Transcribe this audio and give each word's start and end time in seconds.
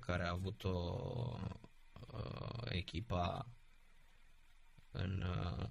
care 0.00 0.24
a 0.24 0.30
avut-o 0.30 0.78
uh, 2.12 2.64
echipa 2.68 3.46
în, 4.90 5.22
uh, 5.22 5.66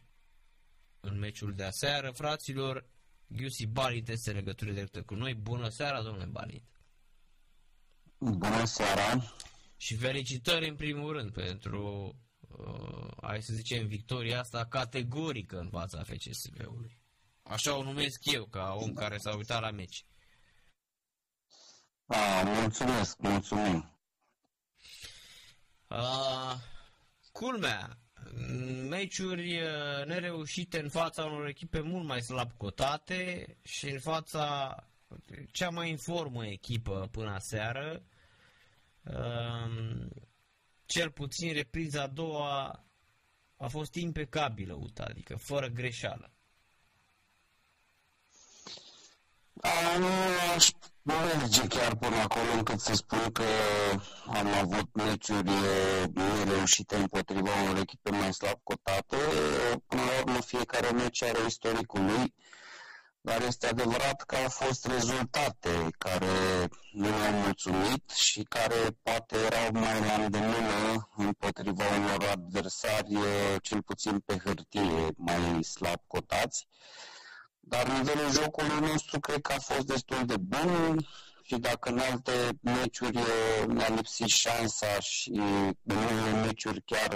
în 1.00 1.20
meciul 1.20 1.54
de 1.54 1.63
aseară. 1.63 2.12
Fraților, 2.12 2.89
Giusi 3.34 3.65
Balint 3.68 4.10
este 4.10 4.31
legătură 4.31 4.71
directă 4.71 5.02
cu 5.02 5.15
noi. 5.15 5.34
Bună 5.34 5.70
seara, 5.70 6.02
domnule 6.02 6.26
Balint! 6.26 6.81
Bună 8.18 8.65
seara! 8.65 9.34
Și 9.78 9.96
felicitări 9.96 10.70
în 10.70 10.75
primul 10.75 11.11
rând 11.11 11.32
pentru, 11.32 12.14
uh, 12.39 13.11
hai 13.21 13.41
să 13.41 13.54
zicem, 13.54 13.88
victoria 13.88 14.39
asta 14.39 14.66
categorică 14.66 15.59
în 15.59 15.70
fața 15.70 16.04
FCSB-ului. 16.04 17.02
Așa 17.43 17.75
o 17.75 17.84
numesc 17.84 18.25
eu, 18.25 18.46
ca 18.46 18.73
om 18.73 18.93
care 18.93 19.18
s-a 19.18 19.36
uitat 19.36 19.61
la 19.61 19.71
meci. 19.71 20.05
A, 22.05 22.43
mulțumesc, 22.43 23.18
mulțumim. 23.18 23.98
Uh, 25.88 26.56
culmea, 27.32 27.97
meciuri 28.89 29.61
uh, 29.61 30.05
nereușite 30.05 30.79
în 30.79 30.89
fața 30.89 31.25
unor 31.25 31.47
echipe 31.47 31.79
mult 31.79 32.05
mai 32.05 32.22
slab 32.22 32.52
cotate 32.58 33.47
și 33.64 33.89
în 33.89 34.00
fața 34.00 34.75
cea 35.52 35.69
mai 35.69 35.89
informă 35.89 36.45
echipă 36.45 37.08
până 37.11 37.38
seară. 37.39 38.03
Um, 39.03 40.09
cel 40.86 41.11
puțin 41.11 41.53
repriza 41.53 42.02
a 42.02 42.08
doua 42.08 42.83
a 43.58 43.67
fost 43.67 43.94
impecabilă, 43.95 44.73
UTA, 44.73 45.03
adică 45.03 45.36
fără 45.36 45.67
greșeală. 45.67 46.31
Nu 49.97 50.08
aș 50.55 50.72
merge 51.03 51.67
chiar 51.67 51.95
până 51.95 52.16
acolo 52.16 52.52
încât 52.55 52.80
să 52.80 52.94
spun 52.94 53.31
că 53.31 53.44
am 54.25 54.47
avut 54.47 54.94
meciuri 54.94 55.52
nereușite 56.13 56.95
împotriva 56.95 57.49
unor 57.61 57.77
echipe 57.77 58.09
mai 58.09 58.33
slab 58.33 58.59
cotate. 58.63 59.17
Până 59.88 60.01
la 60.01 60.21
urmă, 60.23 60.41
fiecare 60.41 60.91
meci 60.91 61.23
are 61.23 61.39
istoricul 61.47 62.05
lui, 62.05 62.33
dar 63.21 63.41
este 63.41 63.67
adevărat 63.67 64.21
că 64.21 64.35
au 64.35 64.49
fost 64.49 64.85
rezultate 64.85 65.88
care 65.97 66.67
nu 66.91 67.07
ne-au 67.09 67.33
mulțumit 67.33 68.09
și 68.09 68.44
care 68.44 68.97
poate 69.01 69.38
erau 69.38 69.69
mai 69.71 69.99
la 70.05 70.13
îndemână 70.23 71.09
împotriva 71.16 71.83
unor 71.97 72.29
adversari, 72.31 73.17
cel 73.61 73.81
puțin 73.81 74.19
pe 74.19 74.38
hârtie, 74.44 75.07
mai 75.16 75.63
slab 75.63 76.01
cotați. 76.07 76.67
Dar 77.70 77.88
nivelul 77.88 78.31
jocului 78.31 78.80
nostru 78.92 79.20
cred 79.20 79.42
că 79.42 79.53
a 79.53 79.59
fost 79.59 79.86
destul 79.86 80.25
de 80.25 80.38
bun 80.38 81.08
și 81.42 81.56
dacă 81.56 81.89
în 81.89 82.00
alte 82.00 82.31
meciuri 82.62 83.20
ne-a 83.67 83.89
lipsit 83.95 84.28
șansa 84.28 85.00
și 85.00 85.30
în 85.84 85.95
unele 85.95 86.45
meciuri 86.45 86.81
chiar 86.86 87.16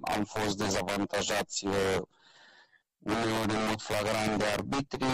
am 0.00 0.24
fost 0.24 0.56
dezavantajați 0.56 1.64
uneori 2.98 3.54
în 3.54 3.66
mod 3.68 3.80
flagrant 3.80 4.38
de 4.38 4.44
arbitri, 4.44 5.04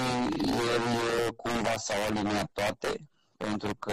el 0.47 1.33
cumva 1.37 1.77
s-au 1.77 2.03
aliniat 2.09 2.51
toate, 2.53 3.09
pentru 3.37 3.75
că 3.79 3.93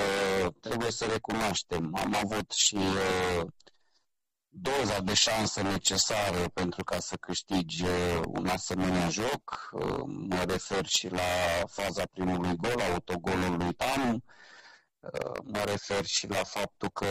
trebuie 0.60 0.92
să 0.92 1.06
recunoaștem, 1.06 1.95
am 2.04 2.16
avut 2.23 2.52
și 2.52 2.78
doza 4.50 5.00
de 5.00 5.14
șansă 5.14 5.61
necesară 5.61 6.50
pentru 6.53 6.83
ca 6.83 7.00
să 7.00 7.16
câștigi 7.16 7.83
uh, 7.83 8.22
un 8.25 8.47
asemenea 8.47 9.09
joc. 9.09 9.69
Uh, 9.72 10.02
mă 10.05 10.44
refer 10.47 10.86
și 10.86 11.08
la 11.08 11.64
faza 11.67 12.03
primului 12.11 12.55
gol, 12.55 12.81
autogolul 12.92 13.58
lui 13.58 13.73
Tam. 13.73 14.23
Uh, 15.00 15.42
mă 15.44 15.64
refer 15.66 16.05
și 16.05 16.27
la 16.27 16.44
faptul 16.44 16.89
că 16.89 17.08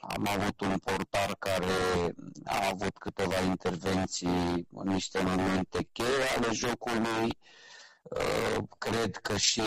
am 0.00 0.26
avut 0.28 0.60
un 0.60 0.78
portar 0.78 1.36
care 1.38 2.14
a 2.44 2.66
avut 2.72 2.98
câteva 2.98 3.40
intervenții 3.40 4.66
în 4.72 4.88
niște 4.88 5.22
momente 5.22 5.88
cheie 5.92 6.24
ale 6.36 6.52
jocului. 6.52 7.24
Uh, 7.24 7.58
cred 8.78 9.16
că 9.16 9.36
și 9.36 9.62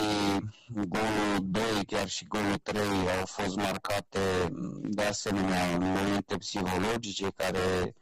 golul 0.70 1.38
2, 1.40 1.62
chiar 1.86 2.08
și 2.08 2.24
golul 2.24 2.56
3 2.56 2.82
au 3.18 3.26
fost 3.26 3.56
marcate 3.56 4.48
de 4.82 5.02
asemenea 5.02 5.74
în 5.74 5.82
momente 5.82 6.36
psihologice 6.36 7.28
care 7.36 7.94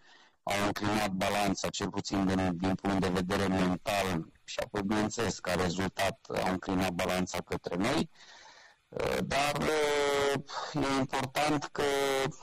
au 0.43 0.67
înclinat 0.67 1.11
balanța, 1.11 1.69
cel 1.69 1.91
puțin 1.91 2.27
din, 2.27 2.57
din 2.57 2.75
punct 2.75 3.01
de 3.01 3.09
vedere 3.09 3.47
mental 3.47 4.33
și 4.45 4.59
apoi, 4.65 4.83
bineînțeles, 4.83 5.39
ca 5.39 5.55
rezultat 5.55 6.19
au 6.45 6.51
înclinat 6.51 6.91
balanța 6.91 7.39
către 7.39 7.77
noi. 7.77 8.11
Uh, 8.89 9.17
dar 9.25 9.57
uh, 9.61 10.43
e 10.75 10.99
important 10.99 11.65
că 11.65 11.83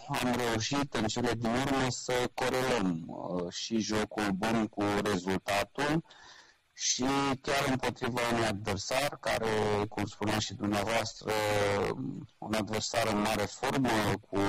am 0.08 0.36
reușit 0.36 0.94
în 0.94 1.06
cele 1.08 1.34
din 1.34 1.50
urmă 1.50 1.90
să 1.90 2.14
corelăm 2.34 3.06
și 3.50 3.80
jocul 3.80 4.30
bun 4.32 4.68
cu 4.68 4.84
rezultatul 5.04 6.04
și 6.80 7.04
chiar 7.42 7.66
împotriva 7.68 8.22
unui 8.32 8.46
adversar 8.46 9.18
care, 9.22 9.50
cum 9.90 10.06
spunea 10.06 10.40
și 10.40 10.54
dumneavoastră, 10.54 11.32
un 12.38 12.54
adversar 12.54 13.08
în 13.08 13.22
mare 13.22 13.46
formă, 13.46 13.90
cu 14.30 14.40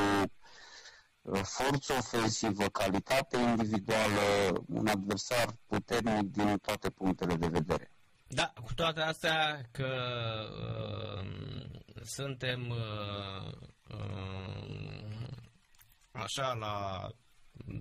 uh, 1.22 1.40
forță 1.42 1.92
ofensivă, 1.92 2.68
calitate 2.68 3.36
individuală, 3.36 4.52
un 4.66 4.86
adversar 4.86 5.56
puternic 5.66 6.32
din 6.32 6.58
toate 6.58 6.90
punctele 6.90 7.34
de 7.34 7.46
vedere. 7.46 7.92
Da, 8.26 8.52
cu 8.64 8.74
toate 8.74 9.00
astea 9.00 9.60
că 9.70 9.92
uh, 10.70 11.26
suntem 12.04 12.68
uh, 12.68 13.52
uh, 13.88 15.10
așa 16.12 16.52
la 16.52 17.08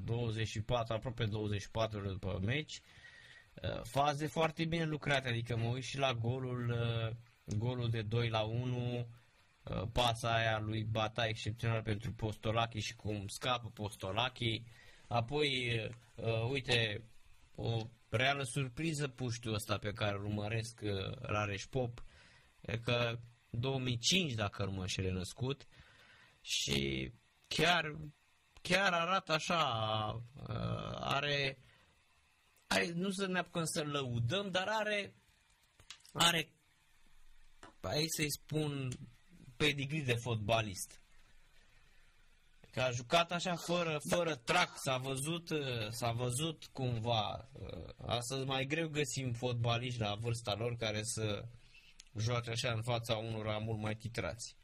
24, 0.06 0.94
aproape 0.94 1.26
24 1.26 2.12
după 2.12 2.40
meci, 2.42 2.82
Uh, 2.82 3.08
faze 3.84 4.28
foarte 4.28 4.66
bine 4.66 4.86
lucrate, 4.86 5.30
adică 5.30 5.58
mă 5.58 5.68
uit 5.68 5.84
și 5.84 5.98
la 5.98 6.14
golul, 6.14 6.70
uh, 6.70 7.16
golul 7.58 7.90
de 7.90 8.02
2 8.02 8.30
la 8.30 8.42
1, 8.42 9.08
uh, 9.64 9.84
pasa 9.92 10.36
aia 10.36 10.60
lui 10.60 10.84
Bata 10.84 11.26
excepțional 11.28 11.82
pentru 11.82 12.14
Postolachi 12.14 12.80
și 12.80 12.96
cum 12.96 13.28
scapă 13.28 13.70
Postolachi. 13.74 14.64
Apoi, 15.08 15.82
uite, 16.50 17.04
o 17.56 17.82
reală 18.10 18.44
surpriză 18.44 19.08
puștiu 19.08 19.54
ăsta 19.54 19.78
pe 19.78 19.92
care 19.92 20.16
îl 20.16 20.26
urmăresc 20.26 20.82
Rareș 21.22 21.66
Pop, 21.66 22.04
că 22.84 23.20
2005 23.50 24.34
dacă 24.34 24.66
nu 24.66 24.72
mă 24.72 24.82
înșel 24.82 25.14
născut 25.14 25.68
și 26.42 27.12
chiar, 27.48 27.96
chiar 28.62 28.94
arată 28.94 29.34
așa, 29.34 29.64
are 31.00 31.58
hai, 32.70 32.92
nu 32.96 33.10
să 33.10 33.28
ne 33.28 33.40
apucăm 33.40 33.66
să 33.66 33.84
lăudăm, 33.84 34.52
dar 34.52 34.68
are, 34.68 35.16
are, 36.14 36.50
hai 37.82 38.06
să-i 38.08 38.32
spun, 38.32 38.90
pedigree 39.58 40.02
de 40.02 40.14
fotbalist. 40.14 41.02
Că 42.72 42.82
a 42.82 42.92
jucat 42.92 43.32
așa 43.32 43.56
fără, 43.56 44.00
fără 44.10 44.36
trac, 44.36 44.78
s-a 44.78 44.98
văzut, 44.98 45.50
s-a 45.90 46.12
văzut 46.12 46.66
cumva. 46.66 47.50
Astăzi 47.98 48.46
mai 48.46 48.66
greu 48.66 48.88
găsim 48.88 49.34
fotbaliști 49.34 50.00
la 50.00 50.16
vârsta 50.16 50.54
lor 50.54 50.76
care 50.76 51.04
să 51.04 51.46
joace 52.16 52.50
așa 52.50 52.72
în 52.72 52.82
fața 52.82 53.16
unora 53.16 53.58
mult 53.58 53.80
mai 53.80 53.96
titrați. 53.96 54.59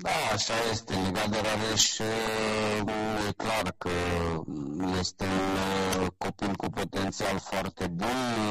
Da, 0.00 0.10
așa 0.32 0.54
este. 0.70 0.94
Legat 0.94 1.28
de 1.28 1.40
Rareș, 1.40 1.98
e 1.98 3.32
clar 3.36 3.74
că 3.78 3.90
este 4.98 5.24
un 6.00 6.08
copil 6.18 6.54
cu 6.56 6.66
potențial 6.70 7.38
foarte 7.38 7.86
bun, 7.86 8.48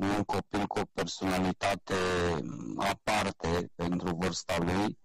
un 0.00 0.22
copil 0.22 0.66
cu 0.66 0.78
o 0.78 0.82
personalitate 0.92 1.94
aparte 2.76 3.70
pentru 3.74 4.16
vârsta 4.20 4.56
lui, 4.58 4.98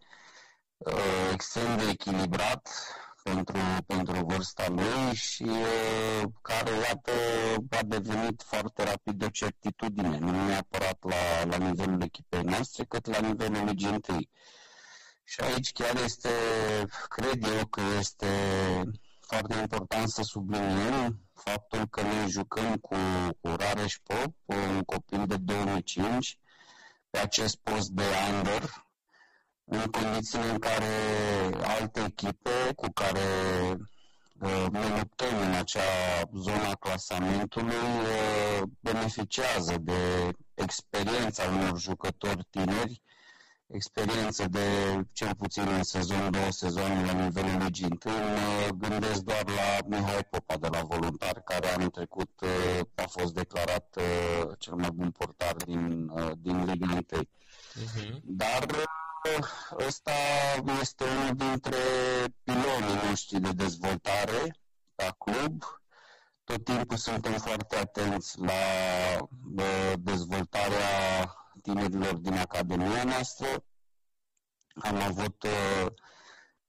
extrem 1.33 1.77
de 1.77 1.83
echilibrat 1.89 2.69
pentru, 3.23 3.57
pentru 3.85 4.25
vârsta 4.25 4.65
lui 4.69 5.15
și 5.15 5.45
care, 6.41 6.71
iată, 6.71 7.11
a 7.69 7.83
devenit 7.85 8.43
foarte 8.45 8.83
rapid 8.83 9.23
o 9.23 9.27
certitudine, 9.29 10.17
nu 10.17 10.45
neapărat 10.45 10.97
la, 10.99 11.45
la 11.57 11.65
nivelul 11.65 12.01
echipei 12.01 12.41
noastre, 12.41 12.83
cât 12.83 13.05
la 13.05 13.19
nivelul 13.27 13.65
ligii 13.65 13.89
întâi. 13.89 14.29
Și 15.29 15.39
aici 15.41 15.71
chiar 15.71 15.95
este, 15.95 16.29
cred 17.07 17.43
eu 17.43 17.65
că 17.65 17.81
este 17.99 18.27
foarte 19.19 19.57
important 19.57 20.09
să 20.09 20.21
subliniem 20.21 21.19
faptul 21.33 21.87
că 21.87 22.01
noi 22.01 22.29
jucăm 22.29 22.75
cu, 22.75 22.95
cu 23.41 23.55
Rareș 23.55 23.95
Pop, 24.03 24.33
un 24.45 24.83
copil 24.83 25.25
de 25.27 25.37
2005, 25.37 26.37
pe 27.09 27.17
acest 27.17 27.57
post 27.63 27.89
de 27.89 28.03
under, 28.33 28.85
în 29.63 29.85
condițiile 29.85 30.49
în 30.49 30.59
care 30.59 30.93
alte 31.63 32.03
echipe 32.03 32.73
cu 32.75 32.91
care 32.93 33.27
uh, 34.39 34.65
ne 34.71 34.97
luptăm 34.97 35.39
în 35.39 35.53
acea 35.53 36.29
zona 36.33 36.73
clasamentului 36.79 37.75
uh, 37.75 38.61
beneficiază 38.79 39.77
de 39.77 40.31
experiența 40.53 41.43
unor 41.43 41.79
jucători 41.79 42.47
tineri 42.49 43.01
experiență 43.67 44.47
de 44.47 44.65
cel 45.11 45.35
puțin 45.35 45.67
în 45.67 45.83
sezon, 45.83 46.31
două 46.31 46.51
sezoane 46.51 47.05
la 47.05 47.11
nivelul 47.11 47.57
legii 47.57 47.87
întâi, 47.89 48.11
mă 48.11 48.87
gândesc 48.87 49.21
doar 49.21 49.43
la 49.45 49.87
Mihai 49.87 50.23
Popa 50.29 50.57
de 50.57 50.67
la 50.67 50.81
Voluntar, 50.81 51.41
care 51.41 51.67
anul 51.67 51.89
trecut 51.89 52.41
uh, 52.41 52.79
a 52.95 53.07
fost 53.07 53.33
declarat 53.33 53.95
uh, 53.97 54.49
cel 54.57 54.73
mai 54.73 54.89
bun 54.91 55.11
portar 55.11 55.55
din, 55.55 56.09
uh, 56.09 56.31
din 56.37 56.63
Liga 56.65 56.95
întâi. 56.95 57.29
Uh-huh. 57.29 58.19
Dar 58.23 58.65
ăsta 59.87 60.11
este 60.81 61.03
unul 61.03 61.35
dintre 61.35 61.77
pilonii 62.43 63.07
noștri 63.09 63.39
de 63.39 63.51
dezvoltare 63.51 64.55
la 64.95 65.15
club. 65.17 65.63
Tot 66.43 66.63
timpul 66.63 66.97
suntem 66.97 67.31
foarte 67.31 67.75
atenți 67.75 68.39
la 68.39 68.53
dezvoltarea 69.95 71.46
tinerilor 71.67 72.13
din 72.13 72.33
Academia 72.33 73.03
noastră. 73.03 73.63
Am 74.75 74.95
avut 74.95 75.43
uh, 75.43 75.85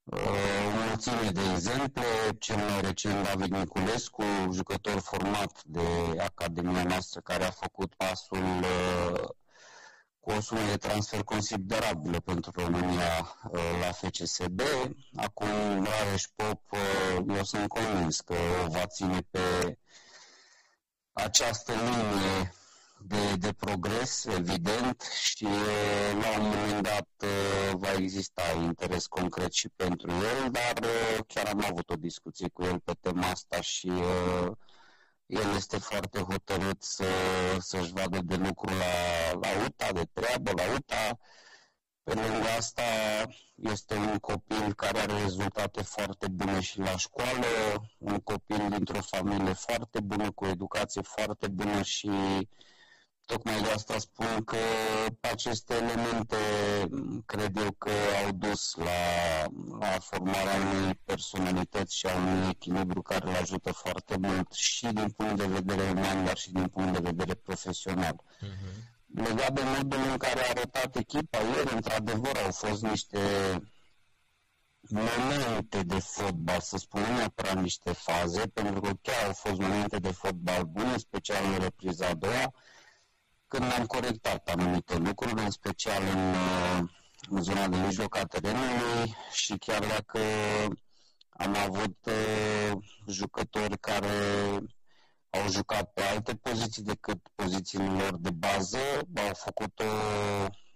uh, 0.04 0.20
o 0.66 0.86
mulțime 0.86 1.30
de 1.30 1.40
exemple, 1.54 2.04
cel 2.38 2.56
mai 2.56 2.80
recent 2.80 3.24
David 3.24 3.52
Niculescu, 3.52 4.22
jucător 4.52 4.98
format 4.98 5.62
de 5.64 6.16
Academia 6.18 6.82
noastră, 6.82 7.20
care 7.20 7.44
a 7.44 7.50
făcut 7.50 7.94
pasul 7.94 8.44
uh, 8.44 9.28
cu 10.20 10.30
o 10.30 10.40
sumă 10.40 10.60
de 10.70 10.76
transfer 10.76 11.22
considerabilă 11.22 12.20
pentru 12.20 12.50
România 12.54 13.38
uh, 13.50 13.60
la 13.80 13.92
FCSB. 13.92 14.60
Acum 15.16 15.84
Rareș 15.84 16.24
Pop, 16.36 16.62
uh, 16.72 17.36
eu 17.36 17.44
sunt 17.44 17.68
convins 17.68 18.20
că 18.20 18.34
o 18.64 18.68
va 18.68 18.86
ține 18.86 19.20
pe 19.30 19.78
această 21.12 21.72
linie 21.72 22.52
de, 23.00 23.36
de 23.36 23.52
progres, 23.52 24.24
evident, 24.24 25.02
și 25.02 25.44
la 26.20 26.40
un 26.40 26.48
moment 26.48 26.82
dat 26.82 27.08
va 27.72 27.92
exista 27.92 28.42
interes 28.62 29.06
concret 29.06 29.52
și 29.52 29.68
pentru 29.68 30.10
el, 30.10 30.50
dar 30.50 30.72
chiar 31.26 31.46
am 31.46 31.64
avut 31.70 31.90
o 31.90 31.94
discuție 31.94 32.48
cu 32.48 32.62
el 32.62 32.78
pe 32.80 32.92
tema 33.00 33.26
asta 33.26 33.60
și 33.60 33.92
el 35.28 35.54
este 35.54 35.78
foarte 35.78 36.18
hotărât 36.18 36.82
să, 36.82 37.04
să-și 37.58 37.92
vadă 37.92 38.20
de 38.20 38.36
lucru 38.36 38.74
la, 38.74 39.32
la 39.32 39.64
UTA, 39.64 39.92
de 39.92 40.08
treabă 40.12 40.50
la 40.56 40.62
UTA. 40.74 41.18
Pe 42.02 42.14
lângă 42.14 42.48
asta 42.58 42.82
este 43.54 43.94
un 43.94 44.18
copil 44.18 44.74
care 44.74 44.98
are 44.98 45.22
rezultate 45.22 45.82
foarte 45.82 46.28
bune 46.28 46.60
și 46.60 46.78
la 46.78 46.96
școală, 46.96 47.46
un 47.98 48.18
copil 48.18 48.68
dintr-o 48.68 49.00
familie 49.00 49.52
foarte 49.52 50.00
bună, 50.00 50.30
cu 50.32 50.46
educație 50.46 51.02
foarte 51.02 51.48
bună 51.48 51.82
și 51.82 52.10
Tocmai 53.32 53.60
de 53.62 53.70
asta 53.70 53.98
spun 53.98 54.44
că 54.44 54.56
aceste 55.20 55.74
elemente 55.74 56.36
cred 57.26 57.56
eu 57.56 57.70
că 57.70 57.90
au 58.24 58.32
dus 58.32 58.74
la, 58.74 59.00
la 59.78 59.98
formarea 60.00 60.54
unei 60.54 61.00
personalități 61.04 61.96
și 61.96 62.06
a 62.06 62.16
unui 62.16 62.48
echilibru 62.48 63.02
care 63.02 63.28
îl 63.28 63.34
ajută 63.34 63.72
foarte 63.72 64.16
mult 64.16 64.52
și 64.52 64.86
din 64.86 65.10
punct 65.16 65.36
de 65.36 65.46
vedere 65.46 65.90
uman, 65.90 66.24
dar 66.24 66.36
și 66.36 66.52
din 66.52 66.68
punct 66.68 66.92
de 66.92 67.10
vedere 67.10 67.34
profesional. 67.34 68.22
Uh-huh. 68.22 68.96
Legat 69.14 69.52
de 69.52 69.62
modul 69.76 70.10
în 70.10 70.16
care 70.16 70.40
a 70.40 70.48
arătat 70.48 70.96
echipa 70.96 71.38
ieri, 71.38 71.74
într-adevăr 71.74 72.36
au 72.44 72.50
fost 72.50 72.82
niște 72.82 73.18
momente 74.88 75.82
de 75.82 75.98
fotbal, 75.98 76.60
să 76.60 76.76
spunem 76.76 77.14
neapărat 77.14 77.60
niște 77.60 77.92
faze, 77.92 78.46
pentru 78.46 78.80
că 78.80 78.90
chiar 79.02 79.26
au 79.26 79.32
fost 79.32 79.60
momente 79.60 79.96
de 79.98 80.12
fotbal 80.12 80.62
bune, 80.62 80.96
special 80.96 81.44
în 81.44 81.58
repriza 81.58 82.06
a 82.06 82.14
doua, 82.14 82.52
când 83.48 83.72
am 83.78 83.86
corectat 83.86 84.48
anumite 84.48 84.96
lucruri, 84.96 85.42
în 85.42 85.50
special 85.50 86.02
în, 86.02 86.34
uh, 86.34 86.88
în 87.28 87.42
zona 87.42 87.68
de 87.68 87.76
mijloc 87.76 88.16
a 88.16 88.24
terenului 88.24 89.16
și 89.32 89.56
chiar 89.56 89.86
dacă 89.86 90.18
am 91.30 91.56
avut 91.56 91.96
uh, 92.06 92.72
jucători 93.06 93.78
care 93.78 94.08
au 95.30 95.48
jucat 95.50 95.92
pe 95.92 96.02
alte 96.02 96.34
poziții 96.34 96.82
decât 96.82 97.28
pozițiile 97.34 97.84
lor 97.84 98.16
de 98.16 98.30
bază, 98.30 98.78
au 99.14 99.34
făcut-o 99.34 99.84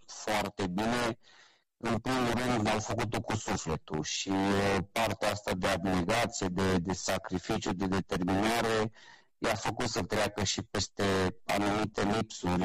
foarte 0.06 0.66
bine. 0.66 1.18
În 1.76 1.98
primul 1.98 2.30
rând, 2.30 2.68
au 2.68 2.78
făcut-o 2.78 3.20
cu 3.20 3.36
sufletul 3.36 4.02
și 4.02 4.28
uh, 4.28 4.76
partea 4.92 5.30
asta 5.30 5.52
de 5.54 5.68
abnegație, 5.68 6.46
de, 6.48 6.78
de 6.78 6.92
sacrificiu, 6.92 7.72
de 7.72 7.86
determinare, 7.86 8.92
i-a 9.44 9.54
făcut 9.54 9.88
să 9.88 10.02
treacă 10.02 10.44
și 10.44 10.62
peste 10.62 11.36
anumite 11.46 12.02
lipsuri 12.02 12.64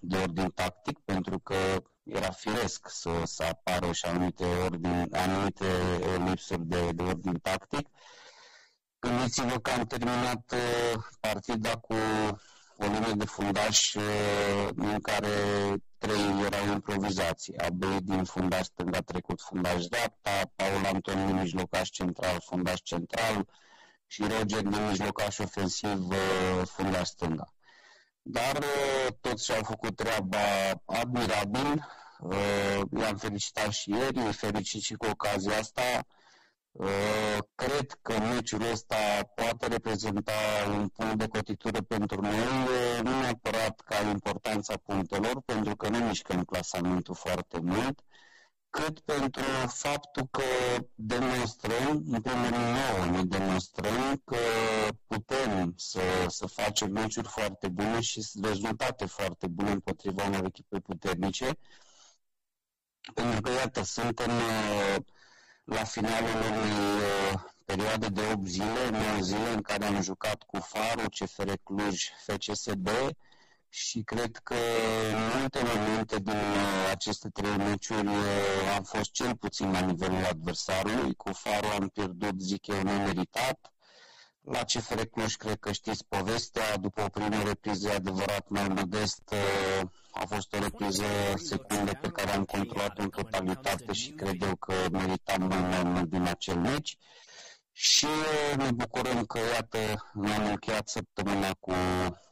de 0.00 0.16
ordin 0.16 0.50
tactic, 0.50 0.98
pentru 1.04 1.38
că 1.38 1.54
era 2.02 2.30
firesc 2.30 2.88
să, 2.88 3.22
să 3.24 3.42
apară 3.42 3.92
și 3.92 4.04
anumite, 4.04 4.44
ordin, 4.44 5.08
anumite 5.12 5.66
lipsuri 6.24 6.66
de, 6.66 6.90
de 6.92 7.02
ordin 7.02 7.38
tactic. 7.38 7.88
Gândiți-vă 8.98 9.58
că 9.58 9.70
am 9.70 9.84
terminat 9.84 10.54
partida 11.20 11.76
cu 11.76 11.94
o 12.76 12.84
lume 12.84 13.12
de 13.14 13.24
fundaș 13.24 13.94
în 14.74 15.00
care 15.00 15.28
trei 15.98 16.42
erau 16.44 16.72
improvizații. 16.72 17.58
Abei 17.58 18.00
din 18.00 18.24
fundaș 18.24 18.66
stânga 18.66 18.98
trecut 18.98 19.40
fundaș 19.40 19.84
dreapta, 19.86 20.30
Paul 20.56 20.84
Antoni 20.84 21.32
mijlocaș 21.32 21.88
central, 21.88 22.40
fundaș 22.44 22.80
central, 22.80 23.46
și 24.12 24.22
Roger 24.22 24.62
din 24.62 24.86
mijlocaș 24.88 25.38
ofensiv 25.38 26.08
uh, 26.08 26.62
fundaș 26.64 27.08
stânga. 27.08 27.52
Dar 28.22 28.56
uh, 28.56 29.14
toți 29.20 29.44
și-au 29.44 29.62
făcut 29.62 29.96
treaba 29.96 30.38
admirabil. 30.84 31.86
Uh, 32.20 32.80
i-am 32.98 33.16
felicitat 33.16 33.70
și 33.70 33.90
ieri, 33.90 34.18
îi 34.18 34.32
fericit 34.32 34.82
și 34.82 34.94
cu 34.94 35.06
ocazia 35.06 35.58
asta. 35.58 36.06
Cred 37.54 37.98
că 38.02 38.18
meciul 38.18 38.70
ăsta 38.70 38.96
poate 39.34 39.66
reprezenta 39.66 40.32
un 40.68 40.88
punct 40.88 41.18
de 41.18 41.28
cotitură 41.28 41.80
pentru 41.80 42.20
noi, 42.20 42.36
nu 43.02 43.20
neapărat 43.20 43.80
ca 43.80 44.00
importanța 44.00 44.74
punctelor, 44.76 45.40
pentru 45.44 45.76
că 45.76 45.88
nu 45.88 45.98
mișcăm 45.98 46.42
clasamentul 46.44 47.14
foarte 47.14 47.58
mult, 47.60 48.00
cât 48.72 49.00
pentru 49.00 49.42
faptul 49.66 50.28
că 50.30 50.42
demonstrăm, 50.94 52.02
în 52.10 52.20
primul 52.20 52.44
rând 52.44 52.76
nouă 52.76 53.04
ne 53.10 53.22
demonstrăm 53.24 54.22
că 54.24 54.36
putem 55.06 55.74
să, 55.76 56.00
să 56.28 56.46
facem 56.46 56.90
meciuri 56.92 57.28
foarte 57.28 57.68
bune 57.68 58.00
și 58.00 58.22
rezultate 58.42 59.06
foarte 59.06 59.46
bune 59.46 59.70
împotriva 59.70 60.24
unor 60.24 60.44
echipe 60.44 60.78
puternice. 60.78 61.50
Pentru 63.14 63.40
că, 63.40 63.50
iată, 63.50 63.82
suntem 63.82 64.30
uh, 64.30 64.96
la 65.64 65.84
finalul 65.84 66.28
unei 66.28 66.72
uh, 67.32 67.40
perioade 67.64 68.08
de 68.08 68.20
8 68.32 68.46
zile, 68.46 68.90
9 68.90 69.20
zile 69.20 69.48
în 69.52 69.62
care 69.62 69.84
am 69.84 70.02
jucat 70.02 70.42
cu 70.42 70.56
Faru, 70.56 71.08
CFR 71.08 71.52
Cluj, 71.62 72.08
FCSB, 72.26 72.88
și 73.74 74.02
cred 74.02 74.36
că 74.42 74.54
în 75.12 75.38
multe 75.38 75.60
momente 75.62 76.18
din 76.18 76.32
uh, 76.32 76.88
aceste 76.90 77.28
trei 77.28 77.56
meciuri 77.56 78.06
uh, 78.06 78.14
am 78.76 78.82
fost 78.82 79.10
cel 79.10 79.36
puțin 79.36 79.70
la 79.72 79.80
nivelul 79.80 80.24
adversarului. 80.24 81.14
Cu 81.14 81.32
Faru 81.32 81.66
am 81.66 81.88
pierdut, 81.88 82.40
zic 82.40 82.66
eu, 82.66 82.82
nemeritat. 82.82 83.72
La 84.40 84.58
CFR 84.64 85.00
Cluj 85.00 85.34
cred 85.34 85.58
că 85.58 85.72
știți 85.72 86.04
povestea, 86.08 86.76
după 86.76 87.02
o 87.02 87.08
primă 87.08 87.42
repriză 87.42 87.90
adevărat 87.90 88.48
mai 88.48 88.68
modest, 88.68 89.22
uh, 89.32 89.88
a 90.10 90.24
fost 90.26 90.52
o 90.52 90.58
repriză 90.58 91.04
secundă 91.36 91.92
pe 92.00 92.08
care 92.08 92.30
am 92.30 92.44
controlat 92.44 92.98
în 92.98 93.08
totalitate 93.08 93.92
și 93.92 94.10
cred 94.10 94.42
eu 94.42 94.56
că 94.56 94.74
meritam 94.90 95.42
mai 95.46 95.82
mult 95.82 96.10
din 96.10 96.22
acel 96.22 96.56
meci. 96.56 96.96
Și 97.72 98.06
ne 98.56 98.70
bucurăm 98.70 99.24
că, 99.24 99.38
iată, 99.38 100.10
ne-am 100.12 100.46
încheiat 100.46 100.88
săptămâna 100.88 101.52
cu 101.60 101.72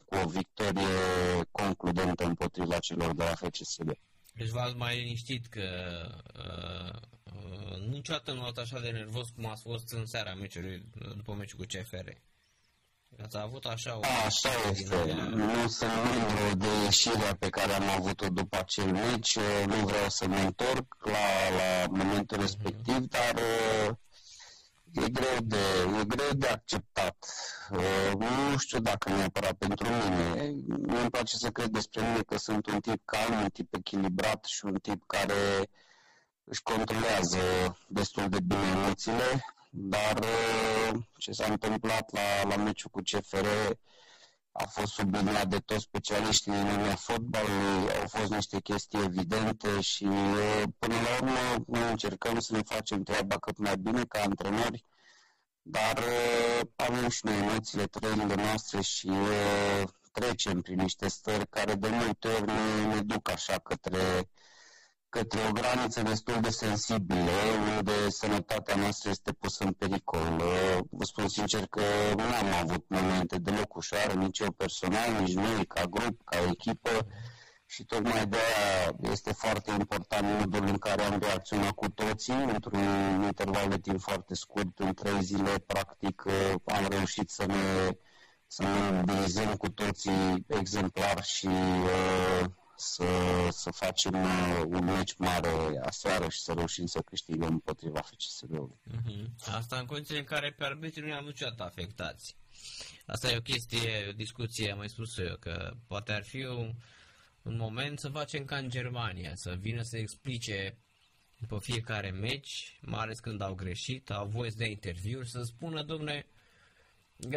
o 0.11 0.27
victorie 0.27 1.43
concludentă 1.51 2.23
împotriva 2.25 2.79
celor 2.79 3.15
de 3.15 3.23
la 3.23 3.35
FCSB. 3.35 3.91
Deci 4.33 4.49
v-ați 4.49 4.75
mai 4.75 4.97
liniștit 4.97 5.45
că 5.47 5.67
uh, 6.37 6.99
uh, 7.23 7.77
niciodată 7.89 8.31
nu 8.31 8.43
ați 8.43 8.59
așa 8.59 8.79
de 8.79 8.89
nervos 8.89 9.29
cum 9.29 9.45
ați 9.45 9.61
fost 9.61 9.91
în 9.91 10.05
seara 10.05 10.33
meciului, 10.33 10.85
după 11.15 11.33
meciul 11.33 11.59
cu 11.59 11.65
CFR. 11.65 12.09
Ați 13.23 13.37
avut 13.37 13.65
așa 13.65 13.97
o... 13.97 14.01
Așa 14.25 14.49
este. 14.71 15.13
Nu 15.29 15.67
sunt 15.67 15.91
mândru 15.91 16.57
de 16.57 16.67
ieșirea 16.83 17.35
pe 17.39 17.49
care 17.49 17.73
am 17.73 17.89
avut-o 17.89 18.27
după 18.27 18.57
acel 18.57 18.91
meci. 18.91 19.37
Nu 19.65 19.85
vreau 19.85 20.09
să 20.09 20.27
mă 20.27 20.35
întorc 20.35 20.95
la, 20.99 21.49
la 21.57 21.87
momentul 21.87 22.39
respectiv, 22.39 22.95
uh-huh. 22.95 23.09
dar 23.09 23.35
uh, 23.35 23.95
e 24.93 25.09
greu 25.09 25.37
de, 25.43 25.57
e 25.99 26.05
greu 26.05 26.29
de 26.35 26.47
acceptat. 26.47 27.25
Uh, 27.71 28.11
nu 28.17 28.57
știu 28.57 28.79
dacă 28.79 29.09
neapărat 29.09 29.53
pentru 29.53 29.87
mine. 29.89 30.53
Nu 30.67 30.99
îmi 30.99 31.09
place 31.09 31.35
să 31.35 31.49
cred 31.49 31.67
despre 31.69 32.01
mine 32.01 32.21
că 32.21 32.37
sunt 32.37 32.65
un 32.65 32.79
tip 32.79 33.01
calm, 33.05 33.41
un 33.41 33.49
tip 33.49 33.73
echilibrat 33.73 34.45
și 34.45 34.65
un 34.65 34.73
tip 34.73 35.03
care 35.07 35.69
își 36.43 36.61
controlează 36.61 37.39
destul 37.87 38.29
de 38.29 38.39
bine 38.39 38.67
emoțiile, 38.83 39.45
dar 39.69 40.17
uh, 40.17 40.99
ce 41.17 41.31
s-a 41.31 41.45
întâmplat 41.49 42.11
la, 42.11 42.47
la 42.47 42.55
meciul 42.55 42.89
cu 42.89 43.01
CFR 43.01 43.47
a 44.51 44.65
fost 44.65 44.91
subliniat 44.93 45.47
de 45.47 45.57
toți 45.57 45.83
specialiștii 45.83 46.51
din 46.51 46.61
lumea 46.61 46.95
fotbalului, 46.95 47.93
au 47.99 48.07
fost 48.07 48.31
niște 48.31 48.59
chestii 48.59 49.03
evidente 49.03 49.81
și 49.81 50.03
până 50.79 50.95
la 50.95 51.15
urmă 51.21 51.63
noi 51.67 51.89
încercăm 51.89 52.39
să 52.39 52.53
ne 52.55 52.61
facem 52.61 53.03
treaba 53.03 53.37
cât 53.37 53.57
mai 53.57 53.77
bine 53.77 54.05
ca 54.05 54.21
antrenori, 54.21 54.85
dar 55.61 56.03
avem 56.75 57.09
și 57.09 57.25
noi 57.25 57.37
emoțiile, 57.37 57.85
trăirile 57.85 58.35
noastre 58.35 58.81
și 58.81 59.11
trecem 60.11 60.61
prin 60.61 60.77
niște 60.79 61.07
stări 61.07 61.47
care 61.47 61.75
de 61.75 61.87
multe 61.89 62.27
ori 62.27 62.45
ne, 62.45 62.85
ne 62.93 63.01
duc 63.01 63.29
așa 63.29 63.59
către 63.59 64.29
către 65.11 65.39
o 65.49 65.51
graniță 65.51 66.01
destul 66.01 66.39
de 66.41 66.49
sensibilă, 66.49 67.31
unde 67.77 68.09
sănătatea 68.09 68.75
noastră 68.75 69.09
este 69.09 69.31
pusă 69.31 69.63
în 69.63 69.71
pericol. 69.71 70.41
Vă 70.89 71.03
spun 71.03 71.27
sincer 71.27 71.65
că 71.65 71.81
nu 72.15 72.23
am 72.23 72.49
avut 72.61 72.85
momente 72.87 73.37
deloc 73.37 73.75
ușoare, 73.75 74.13
nici 74.13 74.39
eu 74.39 74.51
personal, 74.51 75.09
nici 75.19 75.33
noi 75.33 75.65
ca 75.65 75.83
grup, 75.83 76.21
ca 76.23 76.37
echipă, 76.49 77.07
și 77.65 77.83
tocmai 77.83 78.25
de 78.25 78.37
aia 78.37 79.11
este 79.11 79.33
foarte 79.33 79.71
important 79.71 80.39
modul 80.39 80.67
în 80.67 80.77
care 80.77 81.01
am 81.01 81.19
reacționat 81.19 81.71
cu 81.71 81.89
toții, 81.89 82.33
într-un 82.33 82.79
interval 83.23 83.69
de 83.69 83.77
timp 83.77 83.99
foarte 83.99 84.35
scurt, 84.35 84.79
în 84.79 84.93
trei 84.93 85.23
zile, 85.23 85.53
practic, 85.65 86.23
am 86.65 86.85
reușit 86.89 87.29
să 87.29 87.45
ne, 87.45 87.89
să 88.47 88.63
ne 88.63 88.97
mobilizăm 88.97 89.55
cu 89.55 89.69
toții 89.69 90.45
exemplar 90.47 91.23
și 91.23 91.47
uh, 91.47 92.45
să, 92.81 93.05
să 93.51 93.71
facem 93.71 94.13
uh, 94.13 94.61
un 94.65 94.83
meci 94.83 95.15
mare 95.17 95.79
aseară 95.83 96.29
și 96.29 96.39
să 96.39 96.53
reușim 96.53 96.85
să 96.85 96.99
câștigăm 96.99 97.49
împotriva 97.49 98.01
FCSB-ului. 98.01 98.79
Uh-huh. 98.91 99.25
Asta 99.45 99.77
în 99.77 99.85
condiții 99.85 100.17
în 100.17 100.23
care 100.23 100.51
pe 100.51 100.63
arbitrii 100.63 101.03
nu 101.03 101.09
i-am 101.09 101.25
niciodată 101.25 101.63
afectați. 101.63 102.35
Asta 103.05 103.31
e 103.31 103.37
o 103.37 103.41
chestie, 103.41 104.05
o 104.09 104.11
discuție, 104.11 104.71
am 104.71 104.77
mai 104.77 104.89
spus 104.89 105.17
eu, 105.17 105.35
că 105.39 105.73
poate 105.87 106.11
ar 106.11 106.23
fi 106.23 106.43
un, 106.43 106.73
un 107.41 107.57
moment 107.57 107.99
să 107.99 108.09
facem 108.09 108.45
ca 108.45 108.57
în 108.57 108.69
Germania, 108.69 109.35
să 109.35 109.55
vină 109.59 109.81
să 109.81 109.97
explice 109.97 110.77
după 111.37 111.59
fiecare 111.59 112.09
meci, 112.09 112.79
mai 112.81 112.99
ales 112.99 113.19
când 113.19 113.41
au 113.41 113.53
greșit, 113.53 114.11
au 114.11 114.27
voie 114.27 114.49
să 114.49 114.57
dea 114.57 114.67
interviuri, 114.67 115.29
să 115.29 115.41
spună, 115.41 115.83
domne, 115.83 116.25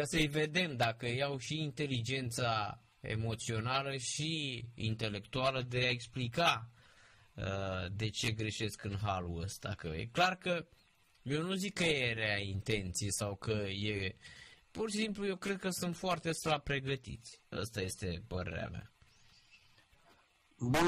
să-i 0.03 0.27
vedem 0.27 0.75
dacă 0.75 1.07
iau 1.07 1.37
și 1.37 1.61
inteligența 1.61 2.79
emoțională 3.07 3.97
și 3.97 4.63
intelectuală 4.75 5.61
de 5.61 5.77
a 5.77 5.89
explica 5.89 6.69
uh, 7.33 7.91
de 7.91 8.09
ce 8.09 8.31
greșesc 8.31 8.83
în 8.83 8.97
halul 9.03 9.41
ăsta. 9.43 9.73
Că 9.77 9.87
e 9.87 10.05
clar 10.11 10.35
că 10.35 10.65
eu 11.21 11.41
nu 11.41 11.53
zic 11.53 11.73
că 11.73 11.83
e 11.83 12.13
rea 12.13 12.37
intenție 12.37 13.11
sau 13.11 13.35
că 13.35 13.51
e... 13.67 14.15
Pur 14.71 14.89
și 14.89 14.97
simplu 14.97 15.27
eu 15.27 15.35
cred 15.35 15.57
că 15.59 15.69
sunt 15.69 15.95
foarte 15.95 16.31
slab 16.31 16.61
pregătiți. 16.61 17.41
Asta 17.49 17.81
este 17.81 18.23
părerea 18.27 18.67
mea. 18.71 18.91
Bun, 20.57 20.87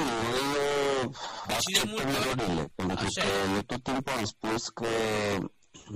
eu 1.49 1.57
și 1.59 1.83
de 1.83 1.89
multe 1.89 2.17
ori, 2.57 2.69
pentru 2.75 2.95
că 2.95 3.21
eu 3.55 3.61
tot 3.61 3.83
timpul 3.83 4.13
am 4.13 4.25
spus 4.25 4.69
că 4.69 4.87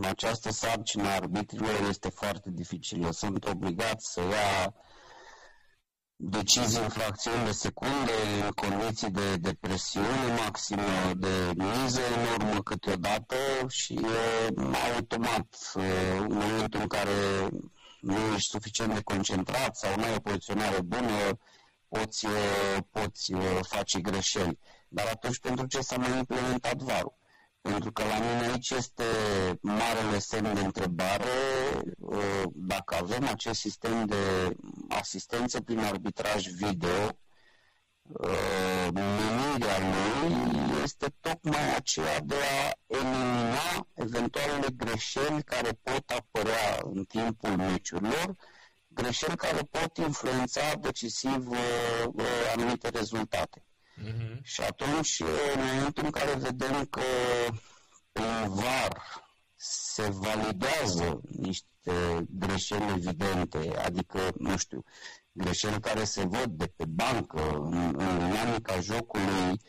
această 0.01 0.50
sarcină 0.51 1.08
a 1.08 1.16
arbitrilor 1.16 1.88
este 1.90 2.10
foarte 2.10 2.50
dificilă. 2.51 3.12
Sunt 3.12 3.46
obligați 3.46 4.12
să 4.12 4.22
ia 4.22 4.74
decizii 6.24 6.80
în 6.82 6.90
fracțiuni 6.90 7.46
de 7.46 7.51
secunde, 7.51 8.12
în 8.44 8.50
condiții 8.51 9.10
de, 9.10 9.36
de 9.36 9.54
presiune 9.60 10.36
maximă, 10.38 11.13
de 11.16 11.51
miză 11.56 12.00
enormă 12.18 12.62
câteodată 12.62 13.36
și 13.68 13.94
e 13.94 14.54
automat 14.94 15.72
în 15.74 16.28
momentul 16.30 16.80
în 16.80 16.88
care 16.88 17.50
nu 18.01 18.16
ești 18.36 18.50
suficient 18.50 18.94
de 18.94 19.01
concentrat 19.04 19.75
sau 19.75 19.96
nu 19.98 20.04
ai 20.04 20.16
o 20.16 20.20
poziționare 20.20 20.82
bună, 20.82 21.38
poți, 21.88 22.28
poți 22.92 23.34
face 23.62 24.00
greșeli. 24.00 24.60
Dar 24.88 25.08
atunci 25.12 25.40
pentru 25.40 25.66
ce 25.66 25.80
s-a 25.80 25.98
mai 25.98 26.18
implementat 26.18 26.75
varul? 26.75 27.20
Pentru 27.62 27.92
că 27.92 28.04
la 28.04 28.16
mine 28.18 28.51
aici 28.51 28.70
este 28.70 29.04
marele 29.62 30.20
semn 30.20 30.54
de 30.54 30.60
întrebare 30.60 31.25
uh, 32.00 32.44
dacă 32.54 32.96
avem 32.96 33.28
acest 33.28 33.60
sistem 33.60 34.06
de 34.06 34.56
asistență 35.00 35.62
prin 35.62 35.79
arbitraj 35.79 36.48
video, 36.48 37.17
uh, 38.01 38.88
menirea 38.93 39.79
lui 39.79 40.81
este 40.83 41.13
tocmai 41.19 41.75
aceea 41.75 42.19
de 42.19 42.36
a 42.36 42.71
elimina 42.88 43.88
eventualele 43.93 44.67
greșeli 44.75 45.43
care 45.43 45.79
pot 45.83 46.10
apărea 46.10 46.79
în 46.83 47.03
timpul 47.03 47.50
meciurilor, 47.50 48.36
greșeli 48.88 49.36
care 49.36 49.60
pot 49.69 49.98
influența 49.98 50.62
decisiv 50.79 51.50
uh, 51.50 52.24
anumite 52.55 52.89
rezultate. 52.89 53.63
Uh-huh. 53.98 54.41
Și 54.43 54.62
atunci, 54.62 55.19
în 55.55 55.65
momentul 55.65 56.03
în 56.03 56.12
care 56.12 56.33
vedem 56.33 56.86
că 56.86 57.01
în 58.12 58.53
VAR 58.53 59.01
se 59.63 60.10
validează 60.10 61.22
niște 61.24 62.25
greșeli 62.30 62.91
evidente, 62.96 63.77
adică, 63.86 64.20
nu 64.38 64.58
știu, 64.58 64.84
greșeli 65.32 65.80
care 65.80 66.03
se 66.03 66.25
văd 66.25 66.46
de 66.46 66.68
pe 66.75 66.86
bancă, 66.86 67.50
în, 67.50 67.94
în 67.98 68.18
dinamica 68.18 68.80
jocului, 68.80 69.62